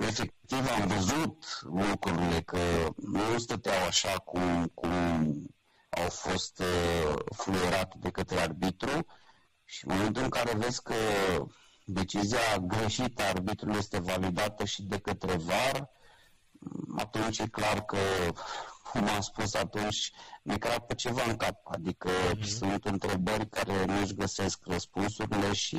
efectiv 0.00 0.70
am 0.80 0.86
văzut 0.86 1.60
lucrurile 1.62 2.40
că 2.40 2.58
nu 2.96 3.38
stăteau 3.38 3.86
așa 3.86 4.18
cum, 4.18 4.70
cum 4.74 4.92
au 5.90 6.08
fost 6.08 6.58
uh, 6.58 7.14
fluierate 7.36 7.96
de 8.00 8.10
către 8.10 8.40
arbitru 8.40 9.06
și 9.64 9.86
în 9.86 9.94
momentul 9.96 10.22
în 10.22 10.28
care 10.28 10.56
vezi 10.56 10.82
că 10.82 10.94
decizia 11.84 12.58
greșită 12.60 13.22
a 13.22 13.28
arbitrului 13.28 13.78
este 13.78 14.00
validată 14.00 14.64
și 14.64 14.82
de 14.82 14.98
către 14.98 15.36
VAR, 15.36 15.90
atunci 16.96 17.38
e 17.38 17.46
clar 17.46 17.84
că, 17.84 17.98
cum 18.92 19.08
am 19.08 19.20
spus 19.20 19.54
atunci, 19.54 20.12
ne 20.42 20.58
crapă 20.58 20.94
ceva 20.94 21.22
în 21.26 21.36
cap. 21.36 21.58
Adică 21.64 22.10
mm-hmm. 22.10 22.42
sunt 22.42 22.84
întrebări 22.84 23.48
care 23.48 23.84
nu 23.84 24.00
își 24.00 24.14
găsesc 24.14 24.58
răspunsurile 24.64 25.52
și 25.52 25.78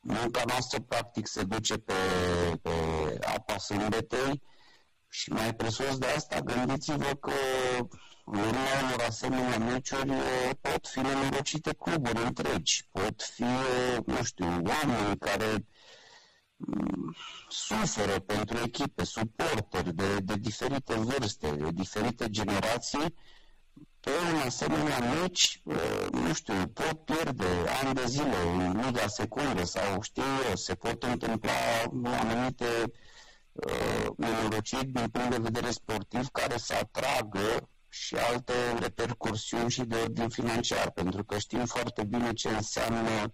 munca 0.00 0.42
noastră 0.46 0.80
practic 0.80 1.26
se 1.26 1.42
duce 1.42 1.76
pe, 1.76 1.92
pe 2.62 2.70
apa 3.36 3.58
sâmbetei 3.58 4.42
și 5.08 5.30
mai 5.30 5.54
presus 5.54 5.98
de 5.98 6.06
asta 6.06 6.40
gândiți-vă 6.40 7.14
că 7.14 7.32
în 8.24 8.38
urma 8.38 8.60
unor 8.82 9.04
asemenea 9.08 9.58
meciuri 9.58 10.12
pot 10.60 10.86
fi 10.88 10.98
nenorocite 10.98 11.74
cluburi 11.78 12.22
întregi, 12.24 12.88
pot 12.92 13.22
fi, 13.22 13.44
nu 14.04 14.22
știu, 14.22 14.46
oameni 14.46 15.18
care 15.18 15.46
mm, 15.46 15.66
suferă 17.48 18.18
pentru 18.18 18.58
echipe, 18.64 19.04
suporteri 19.04 19.94
de, 19.94 20.18
de 20.18 20.34
diferite 20.34 20.94
vârste, 20.94 21.50
de 21.50 21.68
diferite 21.72 22.30
generații, 22.30 23.14
pe 24.00 24.10
un 24.32 24.40
asemenea 24.46 24.98
meci, 24.98 25.62
nu 26.12 26.32
știu, 26.34 26.54
pot 26.68 27.04
pierde 27.04 27.46
ani 27.82 27.94
de 27.94 28.04
zile 28.06 28.36
în 28.54 28.80
miga 28.84 29.06
secundă 29.06 29.64
sau 29.64 30.02
știu 30.02 30.22
eu, 30.48 30.56
se 30.56 30.74
pot 30.74 31.02
întâmpla 31.02 31.52
anumite 32.20 32.64
uh, 33.52 34.06
nenorociri 34.16 34.86
din 34.86 35.08
punct 35.08 35.30
de 35.30 35.38
vedere 35.40 35.70
sportiv 35.70 36.28
care 36.28 36.56
să 36.58 36.74
atragă 36.74 37.68
și 37.88 38.14
alte 38.14 38.52
repercursiuni 38.78 39.70
și 39.70 39.82
de 39.82 39.96
ordin 39.96 40.28
financiar, 40.28 40.90
pentru 40.90 41.24
că 41.24 41.38
știm 41.38 41.64
foarte 41.64 42.04
bine 42.04 42.32
ce 42.32 42.48
înseamnă 42.48 43.10
uh, 43.10 43.30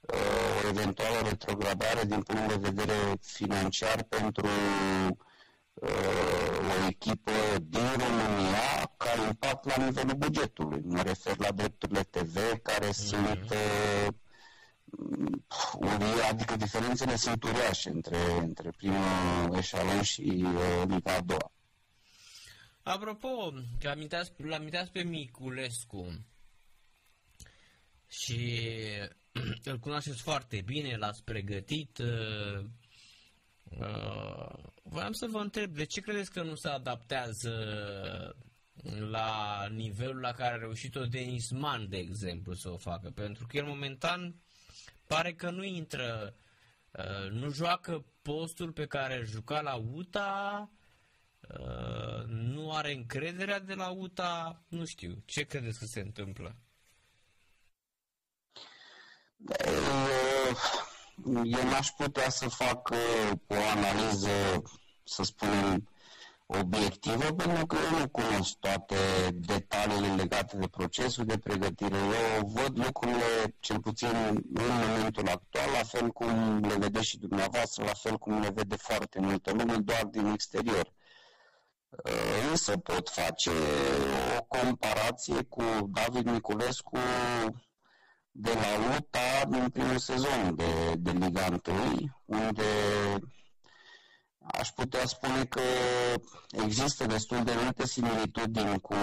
o 0.00 0.68
eventuală 0.68 1.28
retrogradare 1.28 2.04
din 2.04 2.22
punct 2.22 2.48
de 2.48 2.70
vedere 2.70 3.14
financiar 3.20 4.02
pentru 4.02 4.46
uh, 4.46 5.08
o 6.82 6.86
echipă 6.88 7.32
din 7.62 7.88
România 7.98 8.92
ca 8.96 9.26
impact 9.26 9.64
la 9.64 9.84
nivelul 9.84 10.14
bugetului. 10.14 10.80
Mă 10.84 11.02
refer 11.02 11.38
la 11.38 11.50
drepturile 11.50 12.02
TV 12.02 12.34
care 12.62 12.88
mm-hmm. 12.88 13.06
sunt 13.08 13.50
uh, 13.50 14.08
adică 16.28 16.56
diferențele 16.56 17.16
sunt 17.16 17.42
uriașe 17.42 17.90
între, 17.90 18.32
între 18.32 18.70
primul 18.76 19.56
eșalon 19.56 20.02
și 20.02 20.44
uh, 20.44 20.82
Liga 20.88 21.14
a 21.14 21.20
doua. 21.20 21.52
Apropo, 22.82 23.52
că 23.80 23.88
aminteați, 23.88 24.32
l-aminteați 24.36 24.90
pe 24.90 25.02
Miculescu 25.02 26.24
și 28.06 28.60
îl 29.64 29.78
cunoașteți 29.78 30.22
foarte 30.22 30.60
bine, 30.60 30.96
l-ați 30.96 31.24
pregătit. 31.24 31.98
Uh, 31.98 32.64
uh, 33.64 34.52
voiam 34.82 35.12
să 35.12 35.26
vă 35.26 35.38
întreb, 35.38 35.74
de 35.74 35.84
ce 35.84 36.00
credeți 36.00 36.30
că 36.30 36.42
nu 36.42 36.54
se 36.54 36.68
adaptează 36.68 37.54
la 39.10 39.66
nivelul 39.70 40.20
la 40.20 40.32
care 40.32 40.54
a 40.54 40.58
reușit-o 40.58 41.04
Denis 41.04 41.50
Mann, 41.50 41.88
de 41.88 41.96
exemplu, 41.96 42.54
să 42.54 42.68
o 42.70 42.76
facă? 42.76 43.10
Pentru 43.10 43.46
că 43.46 43.56
el 43.56 43.64
momentan 43.64 44.34
pare 45.06 45.32
că 45.32 45.50
nu 45.50 45.64
intră, 45.64 46.34
uh, 46.90 47.30
nu 47.30 47.50
joacă 47.50 48.04
postul 48.22 48.72
pe 48.72 48.86
care 48.86 49.22
juca 49.24 49.60
la 49.60 49.74
UTA, 49.74 50.70
Uh, 51.58 52.24
nu 52.26 52.72
are 52.72 52.92
încrederea 52.92 53.60
de 53.60 53.74
la 53.74 53.88
UTA, 53.88 54.62
nu 54.68 54.84
știu, 54.84 55.22
ce 55.24 55.42
credeți 55.42 55.78
că 55.78 55.84
se 55.84 56.00
întâmplă? 56.00 56.56
Eu 61.44 61.68
n-aș 61.68 61.88
putea 61.96 62.30
să 62.30 62.48
fac 62.48 62.90
o 63.46 63.54
analiză, 63.76 64.62
să 65.04 65.22
spunem, 65.22 65.88
obiectivă, 66.46 67.32
pentru 67.32 67.66
că 67.66 67.76
eu 67.92 67.98
nu 67.98 68.08
cunosc 68.08 68.54
toate 68.58 68.96
detaliile 69.32 70.14
legate 70.14 70.56
de 70.56 70.66
procesul 70.66 71.24
de 71.24 71.38
pregătire. 71.38 71.96
Eu 71.96 72.46
văd 72.46 72.84
lucrurile, 72.84 73.56
cel 73.60 73.80
puțin 73.80 74.08
în 74.54 74.66
momentul 74.88 75.28
actual, 75.28 75.70
la 75.70 75.82
fel 75.84 76.08
cum 76.08 76.60
le 76.60 76.74
vedeți 76.78 77.06
și 77.06 77.18
dumneavoastră, 77.18 77.84
la 77.84 77.94
fel 77.94 78.18
cum 78.18 78.40
le 78.40 78.50
vede 78.50 78.76
foarte 78.76 79.20
multă 79.20 79.52
lume, 79.52 79.76
doar 79.76 80.04
din 80.04 80.26
exterior. 80.26 80.92
Uh, 81.90 82.48
însă 82.50 82.76
pot 82.76 83.08
face 83.08 83.50
o 84.38 84.42
comparație 84.42 85.42
cu 85.42 85.62
David 85.92 86.28
Niculescu 86.28 86.98
de 88.30 88.50
la 88.52 88.96
UTA 88.96 89.44
din 89.48 89.68
primul 89.68 89.98
sezon 89.98 90.54
de, 90.54 90.94
de 90.98 91.10
Liga 91.10 91.60
1, 91.68 92.10
unde 92.24 92.62
aș 94.40 94.68
putea 94.68 95.06
spune 95.06 95.44
că 95.44 95.60
există 96.50 97.06
destul 97.06 97.44
de 97.44 97.52
multe 97.62 97.86
similitudini 97.86 98.80
cu 98.80 98.94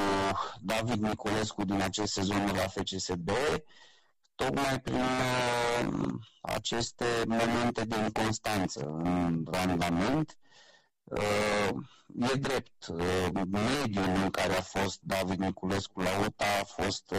David 0.62 1.02
Niculescu 1.02 1.64
din 1.64 1.82
acest 1.82 2.14
sezon 2.14 2.46
de 2.46 2.52
la 2.52 2.68
FCSB, 2.68 3.30
tocmai 4.36 4.80
prin 4.80 4.96
uh, 4.96 6.08
aceste 6.42 7.06
momente 7.28 7.86
de 7.86 7.96
inconstanță 8.04 8.80
în 9.04 9.46
randament. 9.52 10.38
Uh, 11.10 11.70
e 12.20 12.36
drept, 12.38 12.88
uh, 12.88 13.42
mediul 13.52 14.06
în 14.24 14.30
care 14.30 14.54
a 14.58 14.62
fost 14.62 15.00
David 15.02 15.40
Niculescu 15.40 16.00
la 16.00 16.20
UTA 16.26 16.46
a 16.62 16.64
fost 16.64 17.14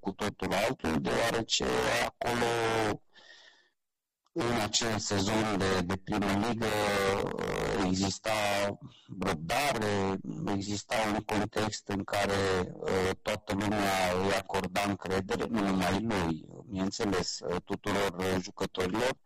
cu 0.00 0.10
totul 0.10 0.52
altul, 0.52 1.00
deoarece 1.00 1.64
acolo 2.04 2.46
în 4.32 4.60
acel 4.62 4.98
sezon 4.98 5.58
de, 5.58 5.80
de 5.80 5.96
primă 5.96 6.46
ligă 6.48 6.66
exista 7.86 8.30
răbdare, 9.20 10.18
exista 10.54 10.94
un 11.14 11.20
context 11.20 11.88
în 11.88 12.04
care 12.04 12.72
uh, 12.74 13.10
toată 13.22 13.52
lumea 13.52 14.12
îi 14.24 14.32
acorda 14.32 14.82
încredere, 14.86 15.44
nu 15.48 15.60
numai 15.60 16.02
lui, 16.02 16.46
bineînțeles, 16.68 17.38
uh, 17.38 17.56
tuturor 17.64 18.38
jucătorilor, 18.40 19.16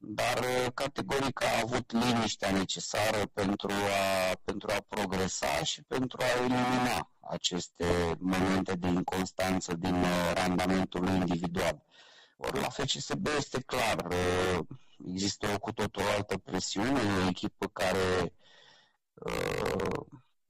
dar 0.00 0.38
uh, 0.38 0.66
categoric 0.74 1.42
a 1.42 1.60
avut 1.62 1.92
liniștea 1.92 2.50
necesară 2.50 3.26
pentru 3.32 3.70
a, 3.70 4.34
pentru 4.44 4.68
a 4.72 4.84
progresa 4.88 5.62
și 5.64 5.82
pentru 5.82 6.18
a 6.22 6.38
elimina 6.38 7.10
aceste 7.20 8.16
momente 8.18 8.74
de 8.74 8.86
inconstanță 8.86 9.74
din 9.74 10.04
randamentul 10.34 11.08
individual. 11.08 11.82
Ori 12.36 12.60
la 12.60 12.68
FCSB 12.68 13.26
este 13.36 13.60
clar, 13.60 14.06
uh, 14.10 14.58
există 15.06 15.46
o 15.54 15.58
cu 15.58 15.72
totul 15.72 16.02
altă 16.02 16.38
presiune, 16.38 17.00
o 17.24 17.28
echipă 17.28 17.66
care 17.66 18.32
uh, 19.12 20.06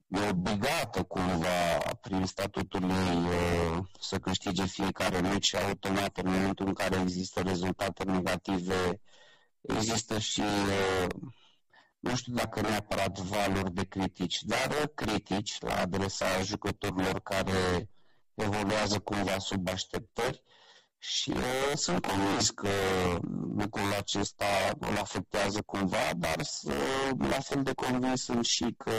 e 0.07 0.29
obligată 0.29 1.03
cumva 1.03 1.77
prin 2.01 2.25
statutul 2.25 2.89
ei 2.89 3.17
uh, 3.17 3.77
să 3.99 4.17
câștige 4.19 4.65
fiecare 4.65 5.19
meci 5.19 5.53
automat 5.55 6.17
în 6.17 6.31
momentul 6.31 6.67
în 6.67 6.73
care 6.73 6.99
există 7.01 7.41
rezultate 7.41 8.03
negative, 8.03 9.01
există 9.61 10.19
și 10.19 10.41
nu 11.99 12.15
știu 12.15 12.33
dacă 12.33 12.61
neapărat 12.61 13.19
valuri 13.19 13.73
de 13.73 13.85
critici, 13.85 14.41
dar 14.43 14.91
critici 14.95 15.57
la 15.59 15.75
adresa 15.79 16.41
jucătorilor 16.41 17.19
care 17.21 17.89
evoluează 18.33 18.99
cumva 18.99 19.37
sub 19.37 19.67
așteptări 19.67 20.43
și 20.97 21.29
uh, 21.29 21.71
sunt 21.75 22.05
convins 22.05 22.49
că 22.49 22.69
lucrul 23.57 23.93
acesta 23.97 24.45
îl 24.79 24.97
afectează 24.97 25.61
cumva, 25.61 26.13
dar 26.15 26.39
uh, 26.63 27.11
la 27.17 27.39
fel 27.39 27.63
de 27.63 27.73
convins 27.73 28.23
sunt 28.23 28.45
și 28.45 28.75
că 28.77 28.91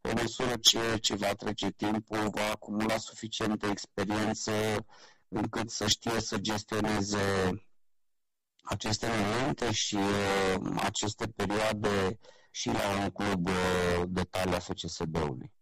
pe 0.00 0.12
măsură 0.20 0.56
ce, 0.56 0.98
ce 1.00 1.14
va 1.14 1.32
trece 1.34 1.70
timpul, 1.70 2.30
va 2.30 2.50
acumula 2.50 2.96
suficientă 2.96 3.66
experiență 3.66 4.52
încât 5.28 5.70
să 5.70 5.86
știe 5.86 6.20
să 6.20 6.38
gestioneze 6.38 7.18
aceste 8.64 9.06
momente 9.06 9.72
și 9.72 9.94
uh, 9.94 10.54
aceste 10.76 11.26
perioade 11.26 12.18
și 12.50 12.68
la 12.68 13.02
un 13.02 13.10
club 13.10 13.46
uh, 13.46 14.02
de 14.06 14.22
talia 14.22 14.58
FCSB-ului. 14.58 15.52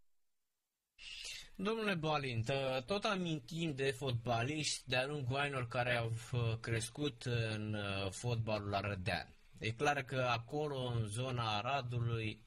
Domnule 1.55 1.95
Balint, 1.95 2.53
tot 2.87 3.05
amintim 3.05 3.75
de 3.75 3.91
fotbaliști 3.91 4.83
de-a 4.85 5.07
lungul 5.07 5.37
anilor 5.37 5.69
care 5.69 5.97
au 5.97 6.13
uh, 6.33 6.59
crescut 6.61 7.23
în 7.25 7.75
uh, 7.75 8.11
fotbalul 8.11 8.69
la 8.69 8.81
Rădean. 8.81 9.37
E 9.59 9.71
clar 9.71 10.03
că 10.03 10.27
acolo, 10.31 10.87
în 10.87 11.07
zona 11.07 11.57
Aradului, 11.57 12.45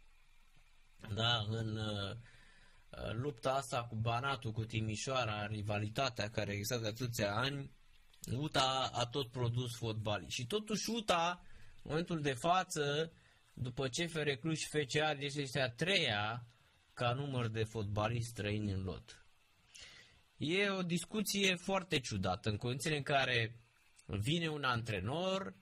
da, 1.14 1.46
în 1.50 1.78
uh, 1.78 2.16
lupta 3.12 3.54
asta 3.54 3.84
cu 3.84 3.96
Banatul, 3.96 4.52
cu 4.52 4.66
Timișoara, 4.66 5.46
rivalitatea 5.46 6.30
care 6.30 6.52
există 6.52 6.78
de 6.78 6.88
atâția 6.88 7.36
ani, 7.36 7.72
UTA 8.34 8.90
a 8.94 9.06
tot 9.06 9.32
produs 9.32 9.76
fotbaliști. 9.76 10.42
Și 10.42 10.48
totuși 10.48 10.90
UTA, 10.90 11.42
în 11.76 11.82
momentul 11.84 12.22
de 12.22 12.34
față, 12.34 13.12
după 13.54 13.88
ce 13.88 14.06
FR 14.06 14.30
Cluj 14.30 14.60
FCA, 14.60 15.14
deci 15.14 15.36
este 15.36 15.60
a 15.60 15.70
treia 15.70 16.48
ca 16.94 17.14
număr 17.14 17.48
de 17.48 17.64
fotbaliști 17.64 18.30
străini 18.30 18.72
în 18.72 18.84
lot. 18.84 19.26
E 20.38 20.70
o 20.70 20.82
discuție 20.82 21.56
foarte 21.56 22.00
ciudată, 22.00 22.50
în 22.50 22.58
condițiile 22.58 22.98
în 22.98 23.04
care 23.04 23.60
vine 24.06 24.48
un 24.48 24.64
antrenor, 24.64 25.56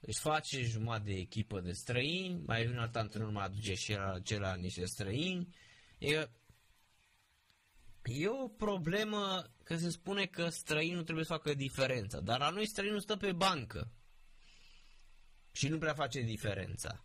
își 0.00 0.20
face 0.20 0.62
jumătate 0.62 1.04
de 1.04 1.18
echipă 1.18 1.60
de 1.60 1.72
străini, 1.72 2.42
mai 2.46 2.62
vine 2.62 2.76
un 2.76 2.82
alt 2.82 2.96
antrenor, 2.96 3.30
mai 3.30 3.44
aduce 3.44 3.74
și 3.74 3.96
la 4.38 4.54
niște 4.54 4.84
străini. 4.84 5.54
E, 5.98 6.28
e 8.04 8.28
o 8.28 8.48
problemă 8.48 9.44
că 9.64 9.76
se 9.76 9.90
spune 9.90 10.26
că 10.26 10.48
străinul 10.48 11.02
trebuie 11.02 11.24
să 11.24 11.32
facă 11.32 11.54
diferența, 11.54 12.20
dar 12.20 12.38
la 12.38 12.50
noi 12.50 12.66
străinul 12.66 13.00
stă 13.00 13.16
pe 13.16 13.32
bancă 13.32 13.90
și 15.52 15.68
nu 15.68 15.78
prea 15.78 15.94
face 15.94 16.20
diferența. 16.20 17.04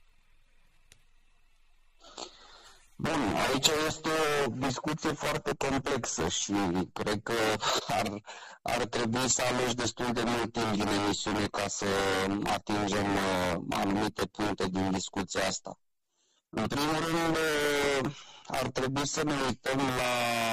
Bun, 2.99 3.35
aici 3.35 3.67
este 3.87 4.09
o 4.45 4.49
discuție 4.49 5.11
foarte 5.11 5.51
complexă 5.57 6.27
și 6.27 6.53
cred 6.93 7.21
că 7.23 7.33
ar, 7.87 8.21
ar 8.61 8.85
trebui 8.85 9.29
să 9.29 9.41
alegi 9.41 9.75
destul 9.75 10.13
de 10.13 10.23
mult 10.25 10.51
timp 10.51 10.71
din 10.71 10.87
emisiune 10.87 11.47
ca 11.47 11.67
să 11.67 11.85
atingem 12.43 13.15
uh, 13.15 13.55
anumite 13.69 14.25
puncte 14.25 14.67
din 14.67 14.91
discuția 14.91 15.47
asta. 15.47 15.79
În 16.49 16.67
primul 16.67 16.95
rând, 16.95 17.35
uh, 17.35 18.11
ar 18.47 18.67
trebui 18.67 19.07
să 19.07 19.23
ne 19.23 19.33
uităm 19.47 19.77
la 19.77 20.46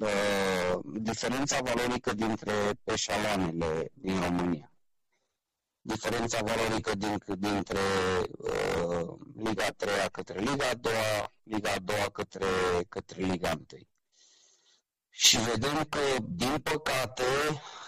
uh, 0.00 0.78
diferența 1.00 1.58
valorică 1.62 2.12
dintre 2.12 2.52
peșaloanele 2.84 3.90
din 3.94 4.20
România 4.20 4.72
diferența 5.88 6.38
valorică 6.42 6.94
din, 6.94 7.18
dintre 7.38 7.78
uh, 8.38 9.08
Liga 9.36 9.66
3 9.76 9.92
către 10.12 10.38
Liga 10.40 10.74
2, 10.74 10.92
Liga 11.42 11.74
2 11.82 11.96
către, 12.12 12.46
către 12.88 13.22
Liga 13.22 13.50
1. 13.50 13.66
Și 15.10 15.38
vedem 15.38 15.84
că, 15.88 15.98
din 16.22 16.58
păcate, 16.62 17.24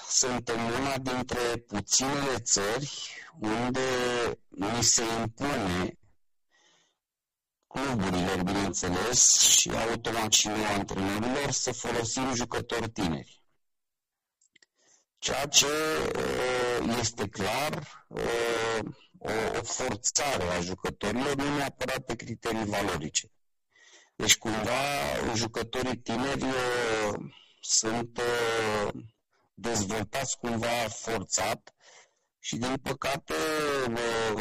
suntem 0.08 0.58
una 0.80 0.98
dintre 0.98 1.56
puținele 1.66 2.38
țări 2.38 3.08
unde 3.38 3.80
ni 4.48 4.82
se 4.82 5.02
impune 5.20 5.98
cluburilor, 7.72 8.42
bineînțeles, 8.42 9.38
și 9.38 9.70
automat 9.70 10.32
și 10.32 10.48
nu 10.48 10.64
antrenorilor 10.64 11.50
să 11.50 11.72
folosim 11.72 12.34
jucători 12.34 12.90
tineri. 12.90 13.42
Ceea 15.18 15.46
ce 15.46 15.66
este 16.98 17.28
clar 17.28 18.04
o 19.58 19.62
forțare 19.62 20.44
a 20.44 20.60
jucătorilor, 20.60 21.34
nu 21.34 21.56
neapărat 21.56 22.04
pe 22.04 22.16
criterii 22.16 22.64
valorice. 22.64 23.30
Deci 24.16 24.36
cumva 24.36 24.82
jucătorii 25.34 25.98
tineri 25.98 26.44
sunt 27.60 28.20
dezvoltați 29.54 30.38
cumva 30.38 30.88
forțat 30.88 31.74
și 32.42 32.56
din 32.56 32.74
păcate, 32.82 33.34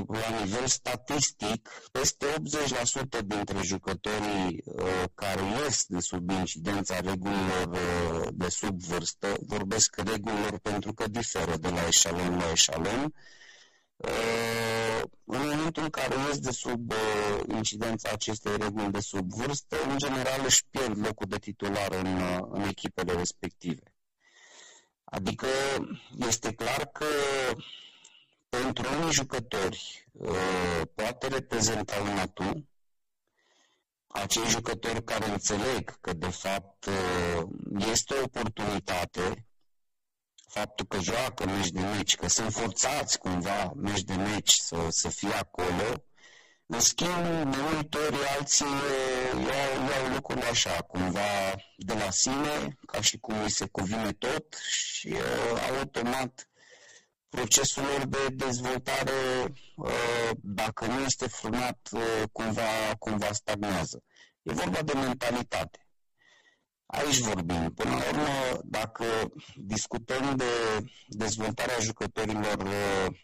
la 0.08 0.40
nivel 0.44 0.68
statistic, 0.68 1.70
peste 1.92 2.26
80% 3.20 3.26
dintre 3.26 3.62
jucătorii 3.62 4.64
uh, 4.66 5.04
care 5.14 5.42
ies 5.64 5.86
de 5.88 6.00
sub 6.00 6.30
incidența 6.30 7.00
regulilor 7.00 7.68
uh, 7.68 8.28
de 8.32 8.50
sub 8.50 8.82
vârstă, 8.82 9.36
vorbesc 9.40 9.96
regulilor 9.96 10.60
pentru 10.62 10.94
că 10.94 11.08
diferă 11.08 11.56
de 11.58 11.70
la 11.70 11.88
eșalon 11.88 12.38
la 12.38 12.52
eșalon, 12.52 13.14
uh, 13.96 15.02
în 15.24 15.48
momentul 15.48 15.84
în 15.84 15.90
care 15.90 16.16
ies 16.28 16.40
de 16.40 16.52
sub 16.52 16.94
incidența 17.48 18.10
acestei 18.12 18.58
reguli 18.58 18.92
de 18.92 19.00
sub 19.00 19.34
vârstă, 19.34 19.76
în 19.90 19.98
general 19.98 20.42
își 20.46 20.66
pierd 20.70 21.06
locul 21.06 21.26
de 21.30 21.38
titular 21.38 21.92
în, 21.92 22.22
în 22.52 22.62
echipele 22.62 23.14
respective. 23.14 23.94
Adică 25.04 25.48
este 26.28 26.54
clar 26.54 26.86
că 26.86 27.06
pentru 28.50 28.94
unii 29.00 29.12
jucători 29.12 30.08
uh, 30.12 30.82
poate 30.96 31.28
reprezenta 31.28 32.02
un 32.02 32.18
atu, 32.18 32.68
acei 34.08 34.46
jucători 34.48 35.04
care 35.04 35.30
înțeleg 35.30 36.00
că 36.02 36.14
de 36.14 36.30
fapt 36.30 36.86
uh, 36.86 37.48
este 37.92 38.14
o 38.14 38.24
oportunitate, 38.24 39.46
faptul 40.48 40.86
că 40.86 41.00
joacă 41.00 41.46
meci 41.46 41.70
de 41.70 41.82
meci, 41.82 42.16
că 42.16 42.28
sunt 42.28 42.54
forțați 42.54 43.18
cumva 43.20 43.72
meci 43.76 44.02
de 44.04 44.16
meci 44.16 44.52
să, 44.54 44.88
să 44.90 45.10
fie 45.10 45.34
acolo, 45.34 46.04
în 46.66 46.80
schimb, 46.80 47.52
de 47.52 47.58
multe 47.74 47.98
ori 47.98 48.28
alții 48.38 48.66
uh, 48.66 49.32
iau, 49.32 49.90
iau 49.90 50.14
lucrurile 50.14 50.46
așa, 50.46 50.82
cumva 50.82 51.56
de 51.78 51.94
la 51.94 52.10
sine, 52.10 52.78
ca 52.86 53.02
și 53.02 53.18
cum 53.18 53.42
îi 53.42 53.50
se 53.50 53.66
cuvine 53.66 54.12
tot 54.12 54.56
și 54.72 55.08
uh, 55.08 55.70
automat 55.78 56.49
procesul 57.30 57.84
lor 57.84 58.06
de 58.06 58.28
dezvoltare, 58.32 59.12
uh, 59.76 60.30
dacă 60.42 60.86
nu 60.86 61.00
este 61.00 61.28
frânat, 61.28 61.90
uh, 61.92 62.24
cumva, 62.32 62.96
cumva 63.00 63.32
stagnează. 63.32 64.04
E 64.42 64.54
vorba 64.54 64.82
de 64.82 64.94
mentalitate. 64.94 65.84
Aici 66.86 67.18
vorbim. 67.20 67.74
Până 67.74 67.90
la 67.90 68.08
urmă, 68.08 68.60
dacă 68.64 69.06
discutăm 69.56 70.36
de 70.36 70.46
dezvoltarea 71.08 71.80
jucătorilor 71.80 72.58
uh, 72.58 73.16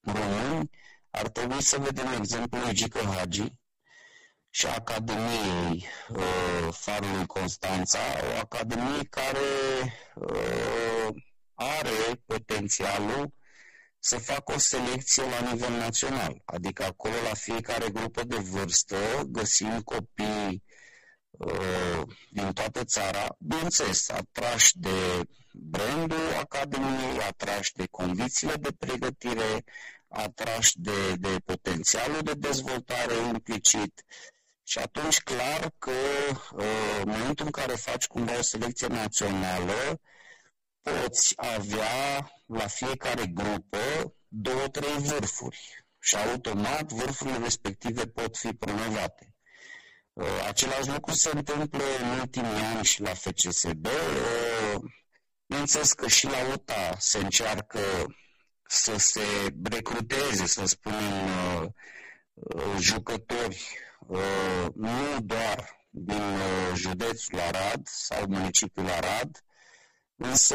români, 0.00 0.70
ar 1.10 1.28
trebui 1.28 1.62
să 1.62 1.78
vedem 1.78 2.12
exemplul 2.12 2.70
Gică 2.70 2.98
Hagi 2.98 3.52
și 4.50 4.66
Academiei 4.66 5.86
uh, 6.08 6.68
Farului 6.70 7.26
Constanța, 7.26 7.98
o 8.34 8.38
academie 8.38 9.04
care 9.10 9.38
uh, 10.14 11.08
are 11.56 12.22
potențialul 12.26 13.32
să 13.98 14.18
facă 14.18 14.52
o 14.54 14.58
selecție 14.58 15.22
la 15.22 15.50
nivel 15.50 15.70
național. 15.70 16.42
Adică 16.44 16.84
acolo 16.84 17.14
la 17.28 17.34
fiecare 17.34 17.88
grupă 17.88 18.22
de 18.24 18.36
vârstă 18.36 18.96
găsim 19.26 19.80
copii 19.80 20.62
uh, 21.30 22.02
din 22.30 22.52
toată 22.52 22.84
țara, 22.84 23.36
bineînțeles, 23.38 24.08
atrași 24.08 24.78
de 24.78 25.22
brandul 25.52 26.34
Academiei, 26.38 27.20
atrași 27.20 27.72
de 27.72 27.86
condițiile 27.90 28.54
de 28.54 28.68
pregătire, 28.78 29.64
atrași 30.08 30.80
de, 30.80 31.14
de 31.14 31.36
potențialul 31.44 32.20
de 32.20 32.32
dezvoltare 32.34 33.14
implicit. 33.14 34.04
Și 34.64 34.78
atunci, 34.78 35.20
clar 35.20 35.70
că 35.78 35.90
uh, 35.90 37.00
în 37.02 37.08
momentul 37.10 37.44
în 37.44 37.50
care 37.50 37.74
faci 37.74 38.06
cumva 38.06 38.38
o 38.38 38.42
selecție 38.42 38.86
națională, 38.86 40.00
poți 40.90 41.32
avea 41.36 42.30
la 42.46 42.66
fiecare 42.66 43.26
grupă 43.26 44.14
două, 44.28 44.68
trei 44.68 44.96
vârfuri 44.98 45.84
și 45.98 46.16
automat 46.16 46.92
vârfurile 46.92 47.38
respective 47.38 48.06
pot 48.06 48.36
fi 48.36 48.52
promovate. 48.52 49.34
Uh, 50.12 50.26
același 50.48 50.88
lucru 50.88 51.14
se 51.14 51.30
întâmplă 51.34 51.82
în 52.00 52.18
ultimii 52.18 52.62
ani 52.74 52.84
și 52.84 53.00
la 53.00 53.14
FCSB. 53.14 53.86
Uh, 53.86 54.80
bineînțeles 55.46 55.92
că 55.92 56.08
și 56.08 56.26
la 56.26 56.38
UTA 56.52 56.96
se 56.98 57.18
încearcă 57.18 57.80
să 58.68 58.96
se 58.96 59.54
recruteze, 59.62 60.46
să 60.46 60.64
spunem, 60.64 61.24
uh, 62.34 62.76
jucători 62.78 63.66
nu 64.74 65.20
doar 65.20 65.86
din 65.90 66.22
județul 66.74 67.38
Arad 67.38 67.86
sau 67.86 68.24
municipiul 68.28 68.90
Arad, 68.90 69.44
Însă 70.18 70.54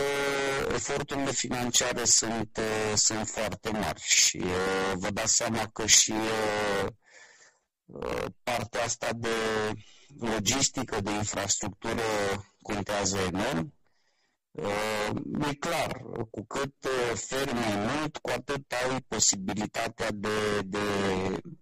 eforturile 0.74 1.32
financiare 1.32 2.06
sunt, 2.06 2.58
uh, 2.58 2.94
sunt 2.96 3.28
foarte 3.28 3.70
mari 3.70 4.02
și 4.02 4.38
uh, 4.38 4.92
vă 4.94 5.10
dați 5.10 5.36
seama 5.36 5.68
că 5.74 5.86
și 5.86 6.12
uh, 6.12 6.88
partea 8.44 8.84
asta 8.84 9.10
de 9.16 9.30
logistică, 10.20 11.02
de 11.02 11.12
infrastructură 11.12 12.02
contează 12.62 13.18
enorm. 13.18 13.74
E 15.50 15.54
clar, 15.60 16.02
cu 16.32 16.46
cât 16.48 16.74
feri 17.14 17.54
mai 17.54 17.76
mult, 17.76 18.18
cu 18.18 18.30
atât 18.30 18.72
ai 18.72 19.02
posibilitatea 19.08 20.12
de, 20.12 20.62
de 20.66 20.78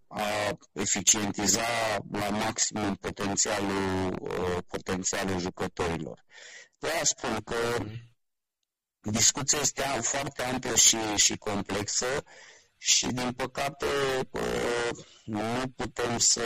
a 0.08 0.58
eficientiza 0.74 1.62
la 2.12 2.30
maximum 2.30 2.96
potențialul, 2.96 4.12
potențialul 4.68 5.40
jucătorilor. 5.40 6.26
De 6.80 6.88
aia 6.88 7.04
spun 7.04 7.42
că 7.42 7.56
discuția 9.02 9.60
este 9.60 9.82
foarte 10.02 10.44
amplă 10.44 10.76
și, 10.76 10.98
și 11.16 11.38
complexă 11.38 12.24
și, 12.82 13.06
din 13.08 13.32
păcate, 13.34 13.86
nu 15.24 15.42
putem 15.76 16.18
să... 16.18 16.42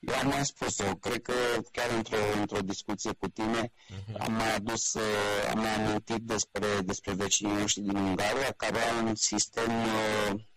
Eu 0.00 0.14
am 0.14 0.26
mai 0.26 0.44
spus-o, 0.44 0.94
cred 0.96 1.22
că 1.22 1.32
chiar 1.72 1.90
într-o, 1.90 2.16
într-o 2.40 2.60
discuție 2.60 3.12
cu 3.12 3.28
tine 3.28 3.72
uh-huh. 3.72 4.14
am 4.18 4.32
mai 4.32 4.54
adus, 4.54 4.94
am 5.50 5.58
mai 5.58 5.74
amintit 5.74 6.20
despre, 6.22 6.66
despre 6.84 7.12
vecinii 7.12 7.56
noștri 7.56 7.82
din 7.82 7.96
Ungaria, 7.96 8.52
care 8.52 8.78
au 8.80 9.06
un 9.06 9.14
sistem 9.14 9.72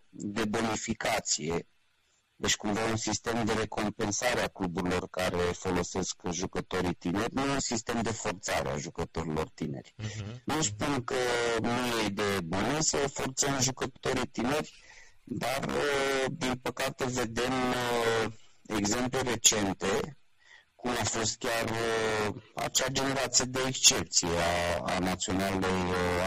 de 0.10 0.46
bonificație 0.46 1.68
deci 2.44 2.56
cumva 2.56 2.84
un 2.86 2.96
sistem 2.96 3.46
de 3.46 3.54
recompensare 3.54 4.42
a 4.42 4.48
cluburilor 4.48 5.08
care 5.10 5.38
folosesc 5.38 6.16
jucătorii 6.32 6.94
tineri, 6.94 7.34
nu 7.34 7.52
un 7.52 7.60
sistem 7.60 8.02
de 8.02 8.12
forțare 8.12 8.70
a 8.70 8.78
jucătorilor 8.78 9.50
tineri. 9.54 9.94
Uh-huh. 10.04 10.44
Nu 10.44 10.62
spun 10.62 11.04
că 11.04 11.16
nu 11.62 11.70
e 12.06 12.10
de 12.10 12.40
bună 12.44 12.80
să 12.80 12.98
forțăm 12.98 13.60
jucătorii 13.60 14.28
tineri, 14.28 14.74
dar 15.24 15.64
uh, 15.68 16.26
din 16.32 16.60
păcate 16.62 17.06
vedem 17.06 17.52
uh, 17.52 18.34
exemple 18.68 19.22
recente 19.22 20.18
cum 20.76 20.92
a 20.92 21.04
fost 21.04 21.38
chiar 21.38 21.70
uh, 21.70 22.36
acea 22.56 22.88
generație 22.88 23.46
de 23.46 23.60
excepție 23.68 24.28
a, 24.28 24.94
a 24.94 25.00
naționalului 25.00 25.80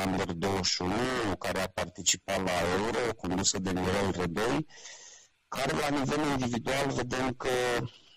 Under 0.06 0.32
21 0.32 0.92
care 1.38 1.60
a 1.60 1.68
participat 1.68 2.42
la 2.42 2.52
Euro, 2.76 3.14
condusă 3.14 3.58
de 3.58 3.70
Mirel 3.72 4.10
Redoi, 4.10 4.66
care 5.48 5.76
la 5.76 5.88
nivel 5.88 6.30
individual 6.30 6.90
vedem 6.90 7.32
că 7.32 7.48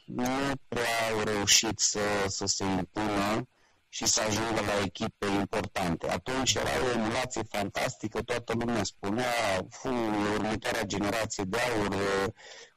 nu 0.05 0.51
prea 0.67 1.09
au 1.11 1.23
reușit 1.23 1.79
să, 1.79 1.99
să 2.27 2.45
se 2.45 2.63
impună 2.63 3.47
și 3.89 4.05
să 4.05 4.21
ajungă 4.21 4.61
la 4.61 4.83
echipe 4.85 5.25
importante. 5.25 6.09
Atunci 6.09 6.53
era 6.53 6.69
o 6.85 6.99
emulație 6.99 7.41
fantastică, 7.49 8.21
toată 8.21 8.53
lumea 8.59 8.83
spunea, 8.83 9.33
fu, 9.69 9.87
următoarea 10.33 10.83
generație 10.83 11.43
de 11.47 11.57
aur, 11.57 11.95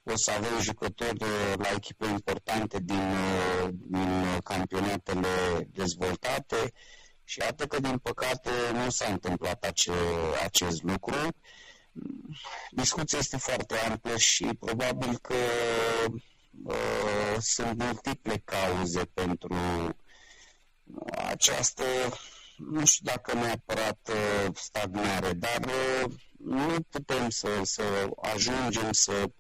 o 0.03 0.17
să 0.17 0.31
avem 0.31 0.61
jucători 0.61 1.19
la 1.57 1.69
echipe 1.77 2.07
importante 2.07 2.79
din, 2.81 3.15
din 3.89 4.39
campionatele 4.45 5.29
dezvoltate 5.71 6.73
și 7.25 7.39
iată 7.39 7.67
că, 7.67 7.81
din 7.81 7.99
păcate, 7.99 8.51
nu 8.73 8.91
s-a 8.91 9.07
întâmplat 9.11 9.65
ace, 9.65 9.93
acest 10.45 10.83
lucru 10.83 11.35
discuția 12.71 13.19
este 13.19 13.37
foarte 13.37 13.77
amplă 13.79 14.17
și 14.17 14.45
probabil 14.61 15.19
că 15.19 15.35
uh, 16.65 17.37
sunt 17.41 17.79
multiple 17.79 18.43
cauze 18.45 19.05
pentru 19.15 19.57
această, 21.29 21.85
nu 22.57 22.85
știu 22.85 23.05
dacă 23.05 23.35
neapărat 23.35 24.09
uh, 24.11 24.55
stagnare, 24.55 25.33
dar 25.33 25.61
uh, 25.65 26.13
nu 26.45 26.77
putem 26.91 27.31
să, 27.31 27.49
să 27.63 27.83
ajungem 28.35 28.93
să 28.93 29.31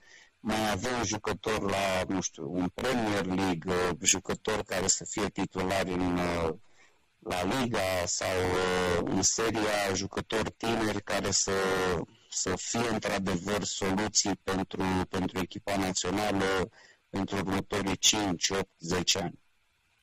mai 0.40 0.70
avem 0.70 1.04
jucători 1.04 1.70
la, 1.70 2.02
nu 2.08 2.20
știu, 2.20 2.52
un 2.52 2.68
Premier 2.68 3.24
League, 3.24 3.74
uh, 3.74 3.96
jucători 4.00 4.64
care 4.64 4.86
să 4.86 5.04
fie 5.04 5.28
titulari 5.28 5.92
în 5.92 6.18
uh, 6.18 6.54
la 7.18 7.44
Liga 7.44 8.02
sau 8.04 8.28
uh, 8.28 9.10
în 9.10 9.22
seria 9.22 9.94
jucători 9.94 10.50
tineri 10.50 11.02
care 11.02 11.30
să 11.30 11.52
să 12.32 12.56
fie 12.56 12.88
într-adevăr 12.88 13.64
soluții 13.64 14.36
pentru, 14.42 14.82
pentru 15.08 15.38
echipa 15.38 15.76
națională 15.76 16.70
pentru 17.08 17.36
următorii 17.36 17.96
5, 17.96 18.48
8, 18.48 18.68
10 18.78 19.18
ani. 19.18 19.40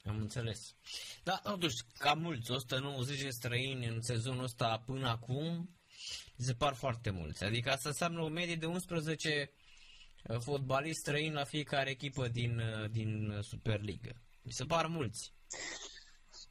Am 0.04 0.18
înțeles. 0.18 0.76
Da, 1.24 1.40
totuși, 1.44 1.76
cam 1.98 2.20
mulți, 2.22 2.52
190 2.52 3.22
de 3.22 3.30
străini 3.30 3.86
în 3.88 4.02
sezonul 4.02 4.44
ăsta 4.44 4.84
până 4.86 5.08
acum, 5.08 5.70
se 6.38 6.54
par 6.54 6.74
foarte 6.74 7.10
mulți. 7.10 7.44
Adică 7.44 7.72
asta 7.72 7.90
înseamnă 7.90 8.22
o 8.22 8.28
medie 8.28 8.56
de 8.56 8.66
11 8.66 9.52
uh, 10.24 10.38
fotbaliști 10.40 11.00
străini 11.00 11.34
la 11.34 11.44
fiecare 11.44 11.90
echipă 11.90 12.28
din, 12.28 12.60
uh, 12.60 12.90
din 12.90 13.40
Superliga. 13.42 14.12
Mi 14.42 14.52
se 14.52 14.64
par 14.64 14.88
mulți. 14.88 15.34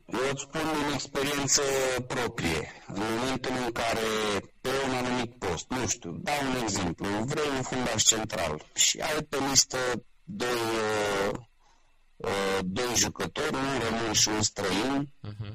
Eu 0.07 0.31
îți 0.31 0.43
spun 0.43 0.61
din 0.61 0.93
experiență 0.95 1.63
proprie. 2.07 2.73
În 2.87 3.03
momentul 3.17 3.53
în 3.65 3.73
care 3.73 4.07
pe 4.69 4.87
un 4.87 4.95
anumit 4.95 5.35
post, 5.39 5.71
nu 5.71 5.89
știu, 5.89 6.11
dau 6.13 6.47
un 6.51 6.63
exemplu, 6.63 7.07
vrei 7.25 7.49
un 7.57 7.63
fundaș 7.63 8.03
central 8.03 8.71
și 8.75 9.01
ai 9.01 9.23
pe 9.23 9.37
listă 9.51 9.79
doi, 10.25 10.61
uh, 11.29 11.39
uh, 12.17 12.59
doi 12.65 12.95
jucători, 12.97 13.55
un 13.55 13.79
român 13.89 14.13
și 14.13 14.29
un 14.29 14.43
străin, 14.43 15.15
uh-huh. 15.29 15.55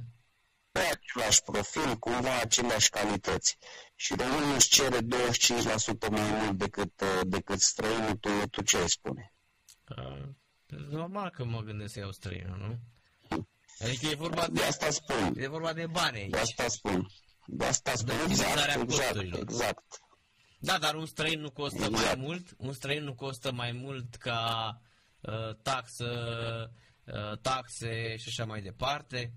pe 0.72 0.80
același 0.80 1.42
profil, 1.42 1.96
cumva 1.96 2.40
aceleași 2.40 2.90
calități. 2.90 3.58
Și 3.96 4.16
românul 4.16 4.56
își 4.56 4.70
cere 4.70 4.98
25% 4.98 6.10
mai 6.10 6.32
mult 6.42 6.58
decât, 6.58 7.02
uh, 7.02 7.22
decât 7.24 7.62
străinul, 7.62 8.16
tu, 8.16 8.30
tu 8.52 8.62
ce 8.62 8.78
ai 8.78 8.90
spune? 8.90 9.34
Uh, 9.98 10.24
normal 10.90 11.30
că 11.30 11.46
mă 11.46 11.62
gândesc 11.62 11.94
să 11.94 12.00
iau 12.00 12.12
străinul, 12.12 12.58
nu? 12.58 12.80
Adică 13.80 14.06
e 14.06 14.16
vorba 14.16 14.48
de, 14.48 14.60
de 14.60 14.64
asta 14.64 14.90
spun. 14.90 15.34
E 15.38 15.48
vorba 15.48 15.74
de 15.74 15.88
bani 15.88 16.18
aici. 16.18 16.30
De 16.30 16.38
asta 16.38 16.68
spun. 16.68 17.08
De 17.46 17.66
asta 17.66 17.92
spun. 17.96 18.16
De 18.18 18.24
exact, 18.28 18.82
exact, 18.82 19.36
exact. 19.36 19.84
Da, 20.60 20.78
dar 20.78 20.96
un 20.96 21.06
străin 21.06 21.40
nu 21.40 21.52
costă 21.52 21.84
exact. 21.84 22.06
mai 22.06 22.26
mult, 22.26 22.48
un 22.58 22.74
străin 22.74 23.04
nu 23.04 23.14
costă 23.14 23.52
mai 23.52 23.72
mult 23.72 24.16
ca 24.16 24.82
uh, 25.22 25.56
taxă, 25.62 26.06
uh, 27.06 27.38
taxe 27.42 28.18
și 28.18 28.28
așa 28.28 28.46
mai 28.46 28.62
departe. 28.62 29.34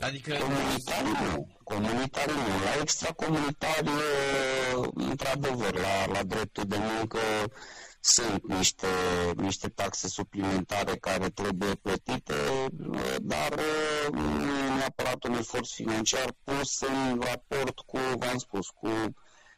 Adică... 0.00 0.34
Comunitari 0.34 1.08
nu, 1.08 1.58
comunitari 1.64 2.32
nu. 2.32 2.64
La 2.64 2.80
extracomunitari, 2.80 3.88
uh, 3.88 4.88
într-adevăr, 4.94 5.74
la, 5.74 6.06
la 6.06 6.22
dreptul 6.22 6.64
de 6.64 6.76
muncă 6.78 7.18
sunt 8.00 8.48
niște, 8.48 8.86
niște 9.36 9.68
taxe 9.68 10.08
suplimentare 10.08 10.96
care 10.96 11.28
trebuie 11.28 11.74
plătite, 11.74 12.34
uh, 12.88 13.14
dar 13.20 13.52
uh, 13.52 14.12
nu 14.12 14.58
e 14.58 14.68
neapărat 14.68 15.24
un 15.24 15.34
efort 15.34 15.66
financiar 15.66 16.34
pus 16.44 16.80
în 16.80 17.20
raport 17.20 17.78
cu, 17.78 17.98
v-am 18.18 18.38
spus, 18.38 18.68
cu 18.68 18.88